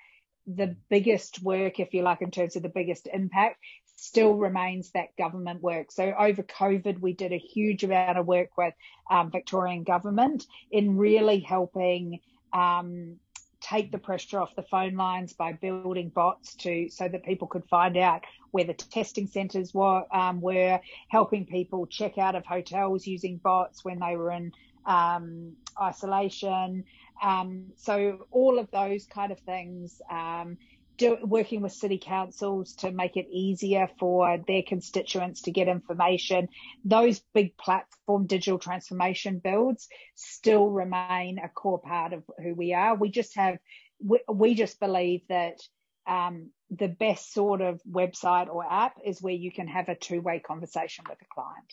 the 0.56 0.76
biggest 0.88 1.42
work, 1.42 1.78
if 1.78 1.92
you 1.92 2.02
like, 2.02 2.22
in 2.22 2.30
terms 2.30 2.56
of 2.56 2.62
the 2.62 2.68
biggest 2.68 3.06
impact, 3.12 3.58
still 3.96 4.34
remains 4.34 4.90
that 4.92 5.16
government 5.18 5.60
work. 5.60 5.92
So 5.92 6.14
over 6.18 6.42
COVID, 6.42 7.00
we 7.00 7.12
did 7.12 7.32
a 7.32 7.38
huge 7.38 7.84
amount 7.84 8.16
of 8.16 8.26
work 8.26 8.56
with 8.56 8.72
um, 9.10 9.30
Victorian 9.30 9.82
government 9.82 10.46
in 10.70 10.96
really 10.96 11.40
helping 11.40 12.20
um, 12.52 13.16
take 13.60 13.90
the 13.90 13.98
pressure 13.98 14.40
off 14.40 14.54
the 14.54 14.62
phone 14.62 14.94
lines 14.94 15.32
by 15.32 15.52
building 15.52 16.10
bots 16.14 16.54
to 16.54 16.88
so 16.88 17.08
that 17.08 17.24
people 17.24 17.48
could 17.48 17.64
find 17.68 17.96
out 17.96 18.22
where 18.52 18.64
the 18.64 18.72
testing 18.72 19.26
centres 19.26 19.74
were, 19.74 20.04
um, 20.14 20.40
were 20.40 20.80
helping 21.08 21.44
people 21.44 21.86
check 21.86 22.18
out 22.18 22.36
of 22.36 22.46
hotels 22.46 23.06
using 23.06 23.36
bots 23.36 23.84
when 23.84 23.98
they 23.98 24.16
were 24.16 24.30
in 24.30 24.52
um, 24.86 25.52
isolation. 25.80 26.84
Um, 27.22 27.72
so 27.76 28.26
all 28.30 28.58
of 28.58 28.70
those 28.70 29.06
kind 29.06 29.32
of 29.32 29.40
things, 29.40 30.00
um, 30.10 30.58
do, 30.98 31.16
working 31.22 31.62
with 31.62 31.72
city 31.72 31.98
councils 32.02 32.74
to 32.74 32.90
make 32.90 33.16
it 33.16 33.28
easier 33.30 33.88
for 33.98 34.38
their 34.46 34.62
constituents 34.62 35.42
to 35.42 35.52
get 35.52 35.68
information. 35.68 36.48
Those 36.84 37.20
big 37.32 37.56
platform 37.56 38.26
digital 38.26 38.58
transformation 38.58 39.40
builds 39.42 39.88
still 40.16 40.68
remain 40.68 41.38
a 41.38 41.48
core 41.48 41.80
part 41.80 42.12
of 42.12 42.24
who 42.42 42.54
we 42.54 42.74
are. 42.74 42.94
We 42.94 43.10
just 43.10 43.36
have, 43.36 43.58
we, 44.04 44.20
we 44.28 44.54
just 44.54 44.80
believe 44.80 45.22
that 45.28 45.60
um, 46.06 46.50
the 46.70 46.88
best 46.88 47.32
sort 47.32 47.60
of 47.60 47.80
website 47.90 48.48
or 48.48 48.64
app 48.64 48.98
is 49.04 49.22
where 49.22 49.34
you 49.34 49.52
can 49.52 49.68
have 49.68 49.88
a 49.88 49.94
two 49.94 50.20
way 50.20 50.40
conversation 50.40 51.04
with 51.08 51.18
a 51.22 51.26
client. 51.32 51.72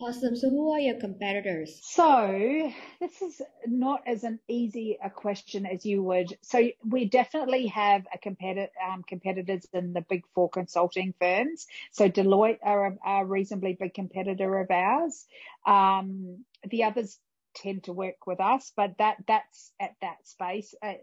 Awesome. 0.00 0.36
So, 0.36 0.48
who 0.48 0.72
are 0.72 0.78
your 0.78 1.00
competitors? 1.00 1.80
So, 1.82 2.72
this 3.00 3.20
is 3.20 3.42
not 3.66 4.02
as 4.06 4.22
an 4.22 4.38
easy 4.46 4.96
a 5.02 5.10
question 5.10 5.66
as 5.66 5.84
you 5.84 6.04
would. 6.04 6.38
So, 6.42 6.68
we 6.86 7.06
definitely 7.06 7.66
have 7.66 8.06
a 8.14 8.18
competitor, 8.18 8.70
um, 8.88 9.02
competitors 9.02 9.66
in 9.72 9.94
the 9.94 10.02
big 10.02 10.22
four 10.34 10.50
consulting 10.50 11.14
firms. 11.20 11.66
So, 11.90 12.08
Deloitte 12.08 12.60
are 12.62 12.86
a, 12.86 13.10
a 13.10 13.24
reasonably 13.24 13.72
big 13.72 13.92
competitor 13.92 14.60
of 14.60 14.70
ours. 14.70 15.26
Um, 15.66 16.44
the 16.70 16.84
others 16.84 17.18
tend 17.56 17.84
to 17.84 17.92
work 17.92 18.26
with 18.26 18.40
us, 18.40 18.72
but 18.76 18.98
that 18.98 19.16
that's 19.26 19.72
at 19.80 19.96
that 20.00 20.26
space. 20.26 20.74
Uh, 20.80 20.94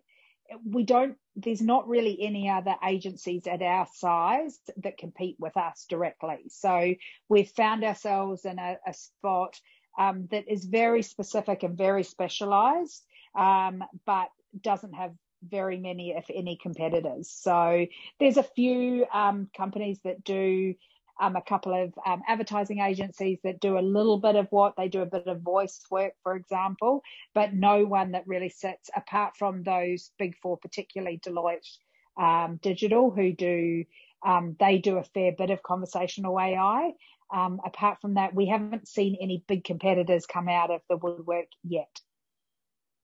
we 0.63 0.83
don't 0.83 1.15
there's 1.35 1.61
not 1.61 1.87
really 1.87 2.17
any 2.21 2.49
other 2.49 2.75
agencies 2.87 3.45
at 3.45 3.61
our 3.61 3.87
size 3.93 4.57
that 4.77 4.97
compete 4.97 5.35
with 5.37 5.57
us 5.57 5.85
directly. 5.89 6.43
So 6.47 6.93
we've 7.27 7.49
found 7.49 7.83
ourselves 7.83 8.45
in 8.45 8.57
a, 8.57 8.77
a 8.87 8.93
spot 8.93 9.59
um, 9.99 10.27
that 10.31 10.45
is 10.47 10.63
very 10.65 11.01
specific 11.01 11.63
and 11.63 11.77
very 11.77 12.03
specialized 12.03 13.03
um, 13.35 13.83
but 14.05 14.29
doesn't 14.61 14.93
have 14.93 15.11
very 15.43 15.77
many 15.77 16.11
if 16.11 16.25
any 16.33 16.57
competitors. 16.61 17.29
So 17.29 17.85
there's 18.19 18.37
a 18.37 18.43
few 18.43 19.05
um, 19.13 19.49
companies 19.55 19.99
that 20.03 20.23
do 20.23 20.75
um, 21.19 21.35
a 21.35 21.41
couple 21.41 21.73
of 21.73 21.93
um, 22.05 22.21
advertising 22.27 22.79
agencies 22.79 23.39
that 23.43 23.59
do 23.59 23.77
a 23.77 23.79
little 23.79 24.17
bit 24.17 24.35
of 24.35 24.47
what 24.49 24.73
they 24.77 24.87
do 24.87 25.01
a 25.01 25.05
bit 25.05 25.27
of 25.27 25.41
voice 25.41 25.79
work, 25.89 26.13
for 26.23 26.35
example, 26.35 27.01
but 27.33 27.53
no 27.53 27.85
one 27.85 28.11
that 28.11 28.27
really 28.27 28.49
sits 28.49 28.89
apart 28.95 29.35
from 29.37 29.63
those 29.63 30.11
big 30.19 30.35
four, 30.41 30.57
particularly 30.57 31.19
Deloitte 31.25 31.77
um, 32.17 32.59
Digital, 32.61 33.11
who 33.11 33.33
do 33.33 33.85
um, 34.25 34.55
they 34.59 34.79
do 34.79 34.97
a 34.97 35.03
fair 35.03 35.31
bit 35.31 35.51
of 35.51 35.63
conversational 35.63 36.39
AI. 36.39 36.93
Um, 37.33 37.59
apart 37.65 38.01
from 38.01 38.15
that, 38.15 38.33
we 38.33 38.47
haven't 38.47 38.87
seen 38.87 39.17
any 39.19 39.43
big 39.47 39.63
competitors 39.63 40.25
come 40.25 40.49
out 40.49 40.71
of 40.71 40.81
the 40.89 40.97
woodwork 40.97 41.47
yet. 41.63 42.01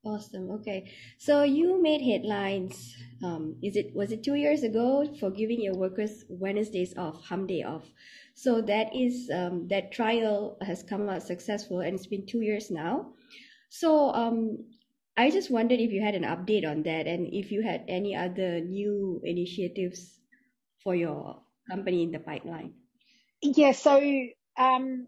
Awesome. 0.03 0.49
Okay. 0.51 0.91
So 1.19 1.43
you 1.43 1.81
made 1.81 2.01
headlines. 2.01 2.95
Um, 3.23 3.57
is 3.61 3.75
it 3.75 3.93
was 3.93 4.11
it 4.11 4.23
two 4.23 4.33
years 4.33 4.63
ago 4.63 5.05
for 5.19 5.29
giving 5.29 5.61
your 5.61 5.75
workers 5.75 6.25
Wednesdays 6.27 6.97
off, 6.97 7.23
hum 7.23 7.45
day 7.45 7.61
off? 7.61 7.85
So 8.33 8.61
that 8.61 8.95
is 8.95 9.29
um, 9.31 9.67
that 9.67 9.91
trial 9.91 10.57
has 10.61 10.81
come 10.81 11.07
out 11.07 11.21
successful, 11.21 11.81
and 11.81 11.93
it's 11.93 12.07
been 12.07 12.25
two 12.25 12.41
years 12.41 12.71
now. 12.71 13.13
So 13.69 14.11
um, 14.13 14.65
I 15.17 15.29
just 15.29 15.51
wondered 15.51 15.79
if 15.79 15.91
you 15.91 16.01
had 16.01 16.15
an 16.15 16.23
update 16.23 16.65
on 16.67 16.81
that, 16.83 17.05
and 17.05 17.27
if 17.31 17.51
you 17.51 17.61
had 17.61 17.85
any 17.87 18.15
other 18.15 18.59
new 18.59 19.21
initiatives 19.23 20.17
for 20.83 20.95
your 20.95 21.43
company 21.69 22.01
in 22.01 22.11
the 22.11 22.19
pipeline. 22.19 22.73
Yeah. 23.43 23.73
So 23.73 24.01
um, 24.57 25.07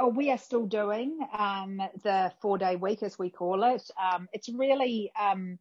Oh, 0.00 0.08
we 0.08 0.30
are 0.30 0.38
still 0.38 0.66
doing 0.66 1.18
um, 1.36 1.82
the 2.04 2.32
four 2.40 2.56
day 2.56 2.76
week, 2.76 3.02
as 3.02 3.18
we 3.18 3.30
call 3.30 3.64
it. 3.64 3.82
Um, 4.00 4.28
it's 4.32 4.48
really 4.48 5.10
um, 5.20 5.58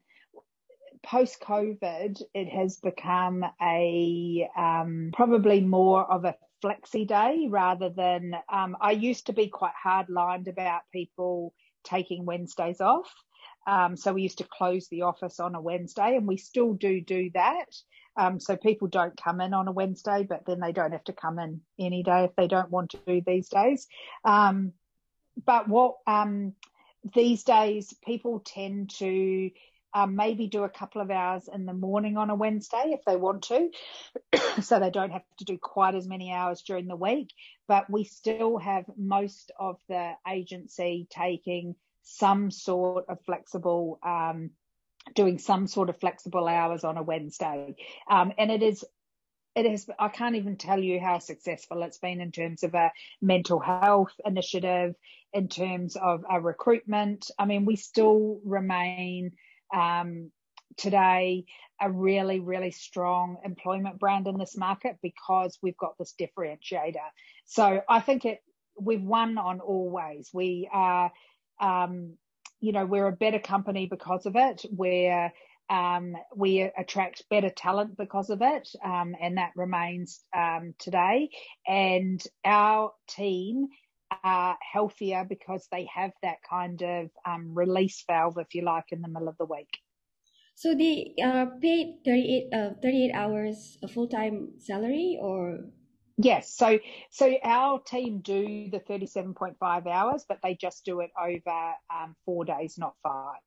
post 1.03 1.41
COVID, 1.41 2.21
it 2.33 2.49
has 2.49 2.77
become 2.77 3.43
a 3.61 4.47
um, 4.55 5.11
probably 5.13 5.61
more 5.61 6.03
of 6.11 6.25
a 6.25 6.35
flexi 6.63 7.07
day 7.07 7.47
rather 7.49 7.89
than. 7.89 8.33
Um, 8.51 8.77
I 8.79 8.91
used 8.91 9.25
to 9.27 9.33
be 9.33 9.47
quite 9.47 9.73
hard 9.81 10.07
lined 10.09 10.47
about 10.47 10.81
people 10.91 11.53
taking 11.83 12.25
Wednesdays 12.25 12.81
off. 12.81 13.11
Um, 13.65 13.97
so 13.97 14.13
we 14.13 14.21
used 14.21 14.37
to 14.37 14.43
close 14.45 14.87
the 14.87 15.01
office 15.01 15.39
on 15.39 15.55
a 15.55 15.61
Wednesday, 15.61 16.15
and 16.15 16.27
we 16.27 16.37
still 16.37 16.73
do 16.73 17.01
do 17.01 17.31
that. 17.33 17.75
Um, 18.17 18.39
so 18.39 18.57
people 18.57 18.87
don't 18.87 19.15
come 19.21 19.41
in 19.41 19.53
on 19.53 19.67
a 19.67 19.71
Wednesday, 19.71 20.25
but 20.27 20.45
then 20.45 20.59
they 20.59 20.71
don't 20.71 20.91
have 20.91 21.03
to 21.05 21.13
come 21.13 21.39
in 21.39 21.61
any 21.79 22.03
day 22.03 22.23
if 22.23 22.35
they 22.35 22.47
don't 22.47 22.71
want 22.71 22.91
to 22.91 23.21
these 23.25 23.49
days. 23.49 23.87
Um, 24.25 24.73
but 25.45 25.69
what 25.69 25.97
um, 26.07 26.53
these 27.13 27.43
days 27.43 27.93
people 28.03 28.41
tend 28.43 28.89
to 28.97 29.51
um, 29.93 30.15
maybe 30.15 30.47
do 30.47 30.63
a 30.63 30.69
couple 30.69 31.01
of 31.01 31.09
hours 31.09 31.49
in 31.51 31.65
the 31.65 31.73
morning 31.73 32.17
on 32.17 32.29
a 32.29 32.35
Wednesday 32.35 32.83
if 32.87 33.03
they 33.05 33.15
want 33.15 33.43
to, 33.43 33.69
so 34.61 34.79
they 34.79 34.89
don't 34.89 35.11
have 35.11 35.23
to 35.39 35.45
do 35.45 35.57
quite 35.57 35.95
as 35.95 36.07
many 36.07 36.31
hours 36.31 36.61
during 36.61 36.87
the 36.87 36.95
week. 36.95 37.29
But 37.67 37.89
we 37.89 38.03
still 38.03 38.57
have 38.57 38.85
most 38.97 39.51
of 39.59 39.79
the 39.87 40.13
agency 40.27 41.07
taking 41.09 41.75
some 42.03 42.51
sort 42.51 43.05
of 43.09 43.19
flexible 43.25 43.99
um, 44.03 44.51
doing 45.15 45.39
some 45.39 45.67
sort 45.67 45.89
of 45.89 45.99
flexible 45.99 46.47
hours 46.47 46.83
on 46.83 46.97
a 46.97 47.03
Wednesday. 47.03 47.75
Um, 48.09 48.33
and 48.37 48.51
it 48.51 48.63
is, 48.63 48.85
it 49.55 49.65
has, 49.65 49.87
I 49.97 50.09
can't 50.09 50.35
even 50.35 50.57
tell 50.57 50.79
you 50.79 50.99
how 50.99 51.19
successful 51.19 51.83
it's 51.83 51.97
been 51.97 52.21
in 52.21 52.31
terms 52.31 52.63
of 52.63 52.75
a 52.75 52.91
mental 53.21 53.59
health 53.59 54.13
initiative, 54.25 54.95
in 55.33 55.47
terms 55.47 55.95
of 55.95 56.23
a 56.29 56.39
recruitment. 56.39 57.31
I 57.39 57.45
mean, 57.45 57.65
we 57.65 57.75
still 57.75 58.39
remain, 58.45 59.31
um, 59.73 60.31
today 60.77 61.45
a 61.81 61.91
really, 61.91 62.39
really 62.39 62.71
strong 62.71 63.37
employment 63.43 63.99
brand 63.99 64.27
in 64.27 64.37
this 64.37 64.55
market 64.55 64.97
because 65.01 65.57
we've 65.61 65.77
got 65.77 65.97
this 65.97 66.13
differentiator. 66.19 66.95
So 67.45 67.81
I 67.87 67.99
think 67.99 68.25
it, 68.25 68.39
we've 68.79 69.01
won 69.01 69.37
on 69.37 69.59
all 69.59 69.89
ways. 69.89 70.29
We 70.33 70.69
are, 70.71 71.11
um, 71.59 72.13
you 72.59 72.71
know, 72.71 72.85
we're 72.85 73.07
a 73.07 73.11
better 73.11 73.39
company 73.39 73.87
because 73.87 74.25
of 74.25 74.35
it. 74.35 74.65
We're, 74.71 75.31
um, 75.69 76.15
we 76.35 76.61
attract 76.61 77.29
better 77.29 77.49
talent 77.49 77.97
because 77.97 78.29
of 78.29 78.41
it, 78.41 78.69
um, 78.83 79.15
and 79.21 79.37
that 79.37 79.51
remains 79.55 80.23
um, 80.35 80.73
today. 80.79 81.29
And 81.67 82.23
our 82.45 82.93
team 83.07 83.67
are 84.23 84.57
healthier 84.61 85.25
because 85.27 85.67
they 85.71 85.87
have 85.93 86.11
that 86.23 86.37
kind 86.49 86.81
of 86.81 87.09
um, 87.25 87.53
release 87.53 88.03
valve, 88.07 88.37
if 88.37 88.55
you 88.55 88.63
like, 88.63 88.85
in 88.91 89.01
the 89.01 89.07
middle 89.07 89.27
of 89.27 89.37
the 89.37 89.45
week. 89.45 89.69
So 90.55 90.73
they 90.73 91.13
are 91.23 91.51
paid 91.61 91.99
38, 92.03 92.53
uh, 92.53 92.69
38 92.81 93.11
hours 93.13 93.77
a 93.83 93.87
full 93.87 94.07
time 94.07 94.53
salary 94.57 95.19
or? 95.21 95.65
Yes. 96.17 96.51
So, 96.55 96.79
so 97.11 97.35
our 97.43 97.79
team 97.79 98.21
do 98.21 98.69
the 98.69 98.79
37.5 98.79 99.87
hours, 99.87 100.25
but 100.27 100.39
they 100.41 100.55
just 100.55 100.83
do 100.83 101.01
it 101.01 101.11
over 101.19 101.73
um, 101.93 102.15
four 102.25 102.43
days, 102.43 102.77
not 102.77 102.95
five. 103.03 103.39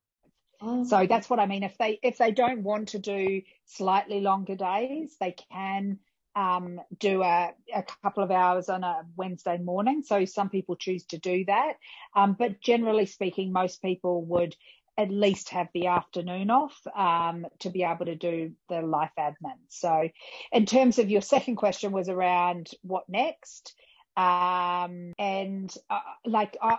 Oh, 0.61 0.83
so 0.83 1.05
that's 1.07 1.29
what 1.29 1.39
I 1.39 1.47
mean. 1.47 1.63
If 1.63 1.77
they 1.77 1.99
if 2.03 2.17
they 2.19 2.31
don't 2.31 2.63
want 2.63 2.89
to 2.89 2.99
do 2.99 3.41
slightly 3.65 4.21
longer 4.21 4.55
days, 4.55 5.15
they 5.19 5.35
can 5.51 5.97
um, 6.35 6.79
do 6.99 7.23
a, 7.23 7.53
a 7.73 7.83
couple 8.03 8.23
of 8.23 8.31
hours 8.31 8.69
on 8.69 8.83
a 8.83 9.01
Wednesday 9.17 9.57
morning. 9.57 10.03
So 10.03 10.25
some 10.25 10.49
people 10.49 10.75
choose 10.75 11.03
to 11.07 11.17
do 11.17 11.45
that. 11.45 11.73
Um, 12.15 12.35
but 12.37 12.61
generally 12.61 13.05
speaking, 13.05 13.51
most 13.51 13.81
people 13.81 14.23
would 14.25 14.55
at 14.97 15.09
least 15.09 15.49
have 15.49 15.67
the 15.73 15.87
afternoon 15.87 16.49
off 16.49 16.75
um, 16.95 17.45
to 17.59 17.69
be 17.69 17.83
able 17.83 18.05
to 18.05 18.15
do 18.15 18.51
the 18.69 18.81
life 18.81 19.11
admin. 19.17 19.57
So, 19.69 20.09
in 20.51 20.65
terms 20.65 20.99
of 20.99 21.09
your 21.09 21.21
second 21.21 21.55
question, 21.55 21.91
was 21.91 22.09
around 22.09 22.69
what 22.81 23.07
next, 23.07 23.73
um, 24.17 25.13
and 25.17 25.73
uh, 25.89 25.99
like 26.25 26.57
uh, 26.61 26.77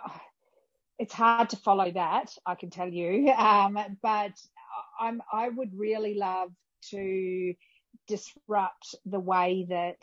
it's 0.98 1.14
hard 1.14 1.51
to 1.51 1.57
follow 1.57 1.90
that, 1.90 2.33
I 2.46 2.55
can 2.55 2.70
tell 2.70 2.88
you. 2.88 3.33
Um, 3.37 3.79
but 4.03 4.33
I'm 5.01 5.20
I 5.33 5.48
would 5.48 5.77
really 5.77 6.14
love 6.14 6.51
to 6.90 7.55
disrupt 8.09 8.94
the 9.05 9.20
way 9.20 9.66
that 9.68 9.96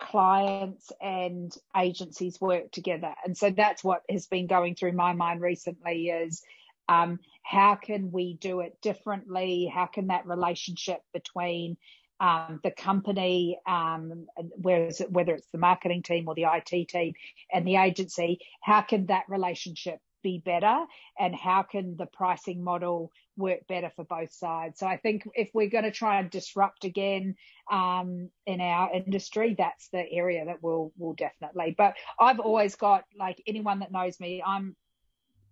clients 0.00 0.90
and 1.00 1.54
agencies 1.76 2.40
work 2.40 2.72
together 2.72 3.14
and 3.24 3.36
so 3.36 3.50
that's 3.50 3.84
what 3.84 4.02
has 4.10 4.26
been 4.26 4.46
going 4.48 4.74
through 4.74 4.92
my 4.92 5.12
mind 5.12 5.40
recently 5.40 6.08
is 6.08 6.42
um, 6.88 7.18
how 7.42 7.74
can 7.74 8.12
we 8.12 8.34
do 8.34 8.60
it 8.60 8.80
differently? 8.80 9.70
How 9.72 9.86
can 9.86 10.08
that 10.08 10.26
relationship 10.26 11.00
between 11.12 11.76
um, 12.20 12.60
the 12.62 12.70
company, 12.70 13.58
um, 13.66 14.26
whereas, 14.56 15.02
whether 15.08 15.34
it's 15.34 15.50
the 15.50 15.58
marketing 15.58 16.02
team 16.02 16.28
or 16.28 16.34
the 16.34 16.44
IT 16.44 16.88
team 16.88 17.14
and 17.52 17.66
the 17.66 17.76
agency, 17.76 18.38
how 18.60 18.80
can 18.80 19.06
that 19.06 19.24
relationship 19.28 19.98
be 20.22 20.38
better 20.38 20.84
and 21.18 21.34
how 21.34 21.62
can 21.62 21.96
the 21.96 22.06
pricing 22.06 22.62
model 22.62 23.10
work 23.36 23.66
better 23.66 23.90
for 23.94 24.04
both 24.04 24.32
sides. 24.32 24.78
So 24.78 24.86
I 24.86 24.96
think 24.96 25.28
if 25.34 25.50
we're 25.52 25.68
going 25.68 25.84
to 25.84 25.90
try 25.90 26.20
and 26.20 26.30
disrupt 26.30 26.84
again 26.84 27.34
um, 27.70 28.30
in 28.46 28.60
our 28.60 28.92
industry, 28.92 29.54
that's 29.56 29.88
the 29.88 30.10
area 30.10 30.44
that 30.44 30.62
we'll 30.62 30.92
will 30.96 31.14
definitely. 31.14 31.74
But 31.76 31.94
I've 32.20 32.40
always 32.40 32.76
got 32.76 33.04
like 33.18 33.42
anyone 33.46 33.80
that 33.80 33.92
knows 33.92 34.20
me, 34.20 34.42
I'm 34.46 34.76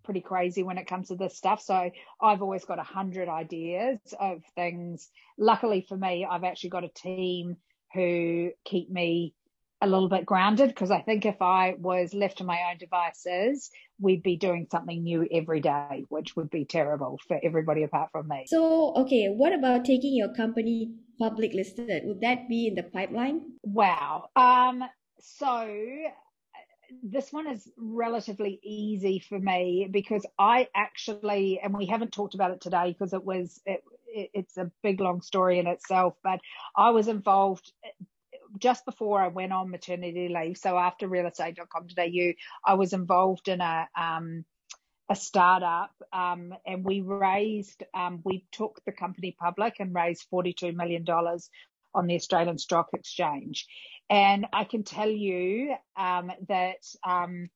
pretty 0.03 0.21
crazy 0.21 0.63
when 0.63 0.77
it 0.77 0.87
comes 0.87 1.09
to 1.09 1.15
this 1.15 1.37
stuff. 1.37 1.61
So 1.61 1.91
I've 2.21 2.41
always 2.41 2.65
got 2.65 2.79
a 2.79 2.83
hundred 2.83 3.29
ideas 3.29 3.99
of 4.19 4.43
things. 4.55 5.09
Luckily 5.37 5.85
for 5.87 5.97
me, 5.97 6.27
I've 6.29 6.43
actually 6.43 6.71
got 6.71 6.83
a 6.83 6.89
team 6.89 7.57
who 7.93 8.51
keep 8.65 8.89
me 8.89 9.33
a 9.81 9.87
little 9.87 10.09
bit 10.09 10.25
grounded 10.25 10.69
because 10.69 10.91
I 10.91 11.01
think 11.01 11.25
if 11.25 11.41
I 11.41 11.73
was 11.77 12.13
left 12.13 12.37
to 12.37 12.43
my 12.43 12.59
own 12.69 12.77
devices, 12.77 13.71
we'd 13.99 14.21
be 14.21 14.37
doing 14.37 14.67
something 14.69 15.01
new 15.01 15.27
every 15.31 15.59
day, 15.59 16.05
which 16.09 16.35
would 16.35 16.51
be 16.51 16.65
terrible 16.65 17.19
for 17.27 17.39
everybody 17.43 17.83
apart 17.83 18.09
from 18.11 18.27
me. 18.27 18.45
So, 18.47 18.93
okay, 18.95 19.27
what 19.27 19.53
about 19.53 19.83
taking 19.85 20.15
your 20.15 20.33
company 20.33 20.93
public 21.19 21.53
listed? 21.53 22.03
Would 22.05 22.21
that 22.21 22.47
be 22.47 22.67
in 22.67 22.75
the 22.75 22.83
pipeline? 22.83 23.41
Wow. 23.63 24.29
Um, 24.35 24.83
so 25.19 25.67
this 27.03 27.31
one 27.31 27.47
is 27.47 27.67
relatively 27.77 28.59
easy 28.63 29.19
for 29.19 29.39
me 29.39 29.87
because 29.89 30.25
I 30.37 30.67
actually, 30.75 31.59
and 31.61 31.73
we 31.73 31.85
haven't 31.85 32.13
talked 32.13 32.35
about 32.35 32.51
it 32.51 32.61
today 32.61 32.91
because 32.91 33.13
it 33.13 33.23
was, 33.23 33.59
it, 33.65 33.83
it, 34.07 34.29
it's 34.33 34.57
a 34.57 34.71
big 34.83 34.99
long 34.99 35.21
story 35.21 35.59
in 35.59 35.67
itself, 35.67 36.15
but 36.23 36.39
I 36.75 36.91
was 36.91 37.07
involved 37.07 37.71
just 38.57 38.85
before 38.85 39.21
I 39.21 39.29
went 39.29 39.53
on 39.53 39.71
maternity 39.71 40.29
leave. 40.29 40.57
So 40.57 40.77
after 40.77 41.07
realestate.com.au, 41.07 42.31
I 42.65 42.73
was 42.73 42.93
involved 42.93 43.47
in 43.47 43.61
a, 43.61 43.87
um, 43.95 44.45
a 45.09 45.15
startup 45.15 45.93
um, 46.13 46.53
and 46.65 46.83
we 46.83 47.01
raised, 47.01 47.83
um, 47.93 48.21
we 48.23 48.45
took 48.51 48.81
the 48.85 48.91
company 48.91 49.35
public 49.39 49.75
and 49.79 49.93
raised 49.93 50.27
$42 50.31 50.75
million 50.75 51.05
on 51.93 52.07
the 52.07 52.15
Australian 52.15 52.57
Stock 52.57 52.89
Exchange. 52.93 53.67
And 54.09 54.45
I 54.51 54.65
can 54.65 54.83
tell 54.83 55.09
you 55.09 55.73
um, 55.95 56.31
that 56.49 56.83
um, 57.07 57.49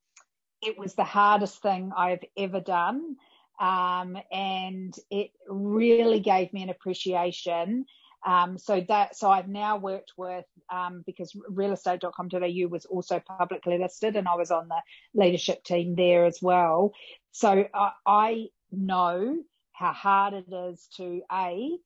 it 0.61 0.77
was 0.77 0.95
the 0.95 1.03
hardest 1.03 1.61
thing 1.61 1.91
I've 1.95 2.23
ever 2.37 2.61
done. 2.61 3.17
Um, 3.59 4.17
and 4.31 4.93
it 5.09 5.31
really 5.47 6.19
gave 6.19 6.51
me 6.53 6.63
an 6.63 6.69
appreciation. 6.69 7.85
Um, 8.25 8.57
so 8.57 8.83
that, 8.87 9.15
so 9.15 9.29
I've 9.29 9.47
now 9.47 9.77
worked 9.77 10.13
with, 10.17 10.45
um, 10.71 11.03
because 11.05 11.33
realestate.com.au 11.49 12.67
was 12.69 12.85
also 12.85 13.21
publicly 13.37 13.77
listed 13.77 14.15
and 14.15 14.27
I 14.27 14.35
was 14.35 14.49
on 14.49 14.67
the 14.67 14.81
leadership 15.13 15.63
team 15.63 15.95
there 15.95 16.25
as 16.25 16.39
well. 16.41 16.93
So 17.31 17.65
I, 17.73 17.91
I 18.05 18.45
know 18.71 19.37
how 19.73 19.93
hard 19.93 20.33
it 20.33 20.51
is 20.51 20.87
to 20.97 21.21
A, 21.31 21.77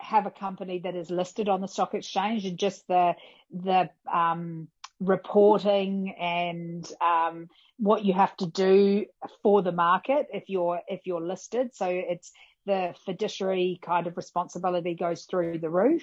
have 0.00 0.26
a 0.26 0.30
company 0.30 0.80
that 0.80 0.94
is 0.94 1.10
listed 1.10 1.48
on 1.48 1.60
the 1.60 1.68
stock 1.68 1.94
exchange 1.94 2.44
and 2.46 2.58
just 2.58 2.86
the 2.88 3.14
the 3.52 3.90
um, 4.12 4.68
reporting 5.00 6.14
and 6.18 6.90
um, 7.00 7.48
what 7.78 8.04
you 8.04 8.12
have 8.12 8.36
to 8.36 8.46
do 8.46 9.06
for 9.42 9.62
the 9.62 9.72
market 9.72 10.26
if 10.32 10.44
you're 10.48 10.80
if 10.88 11.00
you're 11.04 11.20
listed. 11.20 11.74
So 11.74 11.86
it's 11.88 12.32
the 12.66 12.94
fiduciary 13.06 13.80
kind 13.82 14.06
of 14.06 14.16
responsibility 14.16 14.94
goes 14.94 15.24
through 15.24 15.58
the 15.58 15.70
roof. 15.70 16.02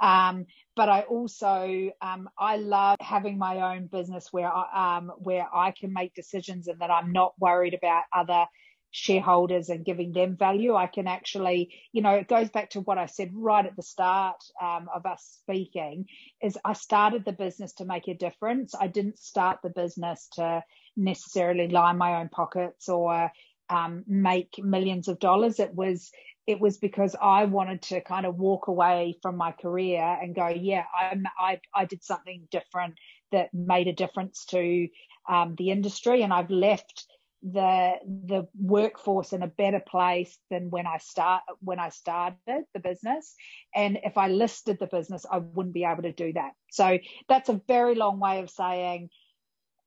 Um, 0.00 0.46
but 0.74 0.88
I 0.88 1.02
also 1.02 1.90
um, 2.00 2.28
I 2.38 2.56
love 2.56 2.96
having 3.00 3.38
my 3.38 3.74
own 3.74 3.86
business 3.86 4.28
where 4.30 4.50
I, 4.50 4.96
um, 4.96 5.12
where 5.18 5.46
I 5.52 5.72
can 5.72 5.92
make 5.92 6.14
decisions 6.14 6.68
and 6.68 6.80
that 6.80 6.90
I'm 6.90 7.12
not 7.12 7.34
worried 7.38 7.74
about 7.74 8.04
other 8.12 8.46
shareholders 8.90 9.68
and 9.68 9.84
giving 9.84 10.12
them 10.12 10.36
value. 10.36 10.74
I 10.74 10.86
can 10.86 11.06
actually, 11.06 11.74
you 11.92 12.02
know, 12.02 12.12
it 12.12 12.28
goes 12.28 12.48
back 12.50 12.70
to 12.70 12.80
what 12.80 12.98
I 12.98 13.06
said 13.06 13.30
right 13.34 13.64
at 13.64 13.76
the 13.76 13.82
start 13.82 14.36
um, 14.62 14.88
of 14.94 15.04
us 15.06 15.40
speaking 15.42 16.06
is 16.42 16.58
I 16.64 16.72
started 16.72 17.24
the 17.24 17.32
business 17.32 17.74
to 17.74 17.84
make 17.84 18.08
a 18.08 18.14
difference. 18.14 18.74
I 18.78 18.86
didn't 18.86 19.18
start 19.18 19.58
the 19.62 19.70
business 19.70 20.28
to 20.34 20.62
necessarily 20.96 21.68
line 21.68 21.98
my 21.98 22.20
own 22.20 22.28
pockets 22.28 22.88
or 22.88 23.30
um, 23.70 24.04
make 24.06 24.54
millions 24.58 25.08
of 25.08 25.18
dollars. 25.18 25.60
It 25.60 25.74
was 25.74 26.10
it 26.46 26.60
was 26.60 26.78
because 26.78 27.14
I 27.20 27.44
wanted 27.44 27.82
to 27.82 28.00
kind 28.00 28.24
of 28.24 28.36
walk 28.36 28.68
away 28.68 29.18
from 29.20 29.36
my 29.36 29.52
career 29.52 30.00
and 30.00 30.34
go, 30.34 30.48
yeah, 30.48 30.84
I'm, 30.98 31.24
I 31.38 31.60
I 31.74 31.84
did 31.84 32.02
something 32.02 32.48
different 32.50 32.94
that 33.32 33.52
made 33.52 33.86
a 33.86 33.92
difference 33.92 34.46
to 34.46 34.88
um, 35.28 35.56
the 35.58 35.70
industry, 35.70 36.22
and 36.22 36.32
I've 36.32 36.50
left 36.50 37.04
the 37.42 37.94
the 38.04 38.48
workforce 38.58 39.32
in 39.32 39.42
a 39.42 39.46
better 39.46 39.80
place 39.80 40.36
than 40.50 40.70
when 40.70 40.86
I 40.86 40.98
start 40.98 41.42
when 41.60 41.78
I 41.78 41.90
started 41.90 42.64
the 42.74 42.80
business. 42.80 43.34
And 43.74 43.98
if 44.02 44.18
I 44.18 44.28
listed 44.28 44.78
the 44.80 44.86
business, 44.86 45.24
I 45.30 45.38
wouldn't 45.38 45.74
be 45.74 45.84
able 45.84 46.02
to 46.02 46.12
do 46.12 46.32
that. 46.32 46.52
So 46.70 46.98
that's 47.28 47.48
a 47.48 47.60
very 47.68 47.94
long 47.94 48.18
way 48.18 48.40
of 48.40 48.50
saying 48.50 49.10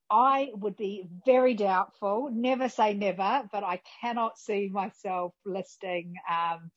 I 0.09 0.51
would 0.53 0.75
be 0.75 1.07
very 1.25 1.53
doubtful. 1.53 2.29
Never 2.31 2.69
say 2.69 2.93
never, 2.93 3.47
but 3.51 3.63
I 3.63 3.81
cannot 4.01 4.37
see 4.37 4.69
myself 4.71 5.33
listing 5.45 6.15
um, 6.29 6.71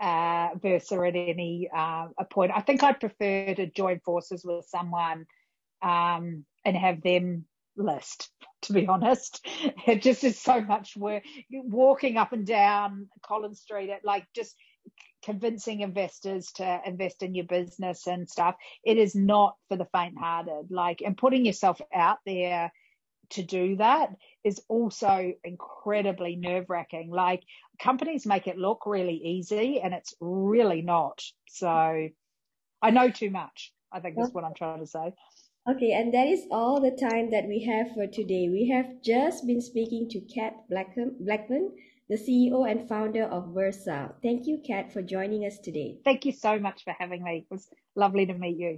uh, 0.00 0.50
Versa 0.60 0.96
at 1.06 1.16
any 1.16 1.68
uh, 1.74 2.08
point. 2.30 2.52
I 2.54 2.60
think 2.60 2.82
I'd 2.82 3.00
prefer 3.00 3.54
to 3.54 3.66
join 3.66 4.00
forces 4.00 4.44
with 4.44 4.66
someone 4.66 5.26
um, 5.82 6.44
and 6.64 6.76
have 6.76 7.02
them 7.02 7.44
list, 7.78 8.30
to 8.62 8.72
be 8.72 8.86
honest. 8.86 9.46
It 9.86 10.02
just 10.02 10.24
is 10.24 10.38
so 10.38 10.60
much 10.60 10.96
work 10.96 11.24
walking 11.50 12.16
up 12.16 12.32
and 12.32 12.46
down 12.46 13.08
Collins 13.22 13.60
Street 13.60 13.90
at 13.90 14.04
like 14.04 14.26
just 14.34 14.54
convincing 15.22 15.80
investors 15.80 16.52
to 16.56 16.80
invest 16.86 17.22
in 17.22 17.34
your 17.34 17.46
business 17.46 18.06
and 18.06 18.28
stuff. 18.28 18.56
It 18.84 18.98
is 18.98 19.14
not 19.14 19.56
for 19.68 19.76
the 19.76 19.86
faint 19.86 20.18
hearted. 20.18 20.70
Like, 20.70 21.02
and 21.04 21.16
putting 21.16 21.44
yourself 21.44 21.80
out 21.94 22.18
there 22.26 22.72
to 23.30 23.42
do 23.42 23.76
that 23.76 24.10
is 24.44 24.60
also 24.68 25.32
incredibly 25.44 26.36
nerve 26.36 26.66
wracking. 26.68 27.10
Like 27.10 27.42
companies 27.80 28.26
make 28.26 28.46
it 28.46 28.58
look 28.58 28.86
really 28.86 29.16
easy 29.16 29.80
and 29.80 29.92
it's 29.92 30.14
really 30.20 30.82
not. 30.82 31.22
So 31.48 31.68
I 32.82 32.90
know 32.90 33.10
too 33.10 33.30
much, 33.30 33.72
I 33.92 34.00
think 34.00 34.16
that's 34.16 34.32
what 34.32 34.44
I'm 34.44 34.54
trying 34.54 34.80
to 34.80 34.86
say. 34.86 35.12
Okay, 35.68 35.92
and 35.92 36.14
that 36.14 36.26
is 36.26 36.46
all 36.50 36.80
the 36.80 36.90
time 36.90 37.30
that 37.30 37.46
we 37.46 37.62
have 37.64 37.92
for 37.92 38.06
today. 38.06 38.48
We 38.48 38.70
have 38.70 39.02
just 39.02 39.46
been 39.46 39.60
speaking 39.60 40.08
to 40.08 40.20
Kat 40.20 40.54
Blackman, 40.70 41.72
the 42.08 42.16
CEO 42.16 42.70
and 42.70 42.88
founder 42.88 43.24
of 43.24 43.52
Versa. 43.52 44.14
Thank 44.22 44.46
you, 44.46 44.62
Kat, 44.66 44.90
for 44.90 45.02
joining 45.02 45.44
us 45.44 45.58
today. 45.58 45.98
Thank 46.06 46.24
you 46.24 46.32
so 46.32 46.58
much 46.58 46.84
for 46.84 46.94
having 46.98 47.22
me. 47.22 47.44
It 47.50 47.52
was 47.54 47.68
lovely 47.94 48.24
to 48.24 48.32
meet 48.32 48.56
you. 48.56 48.76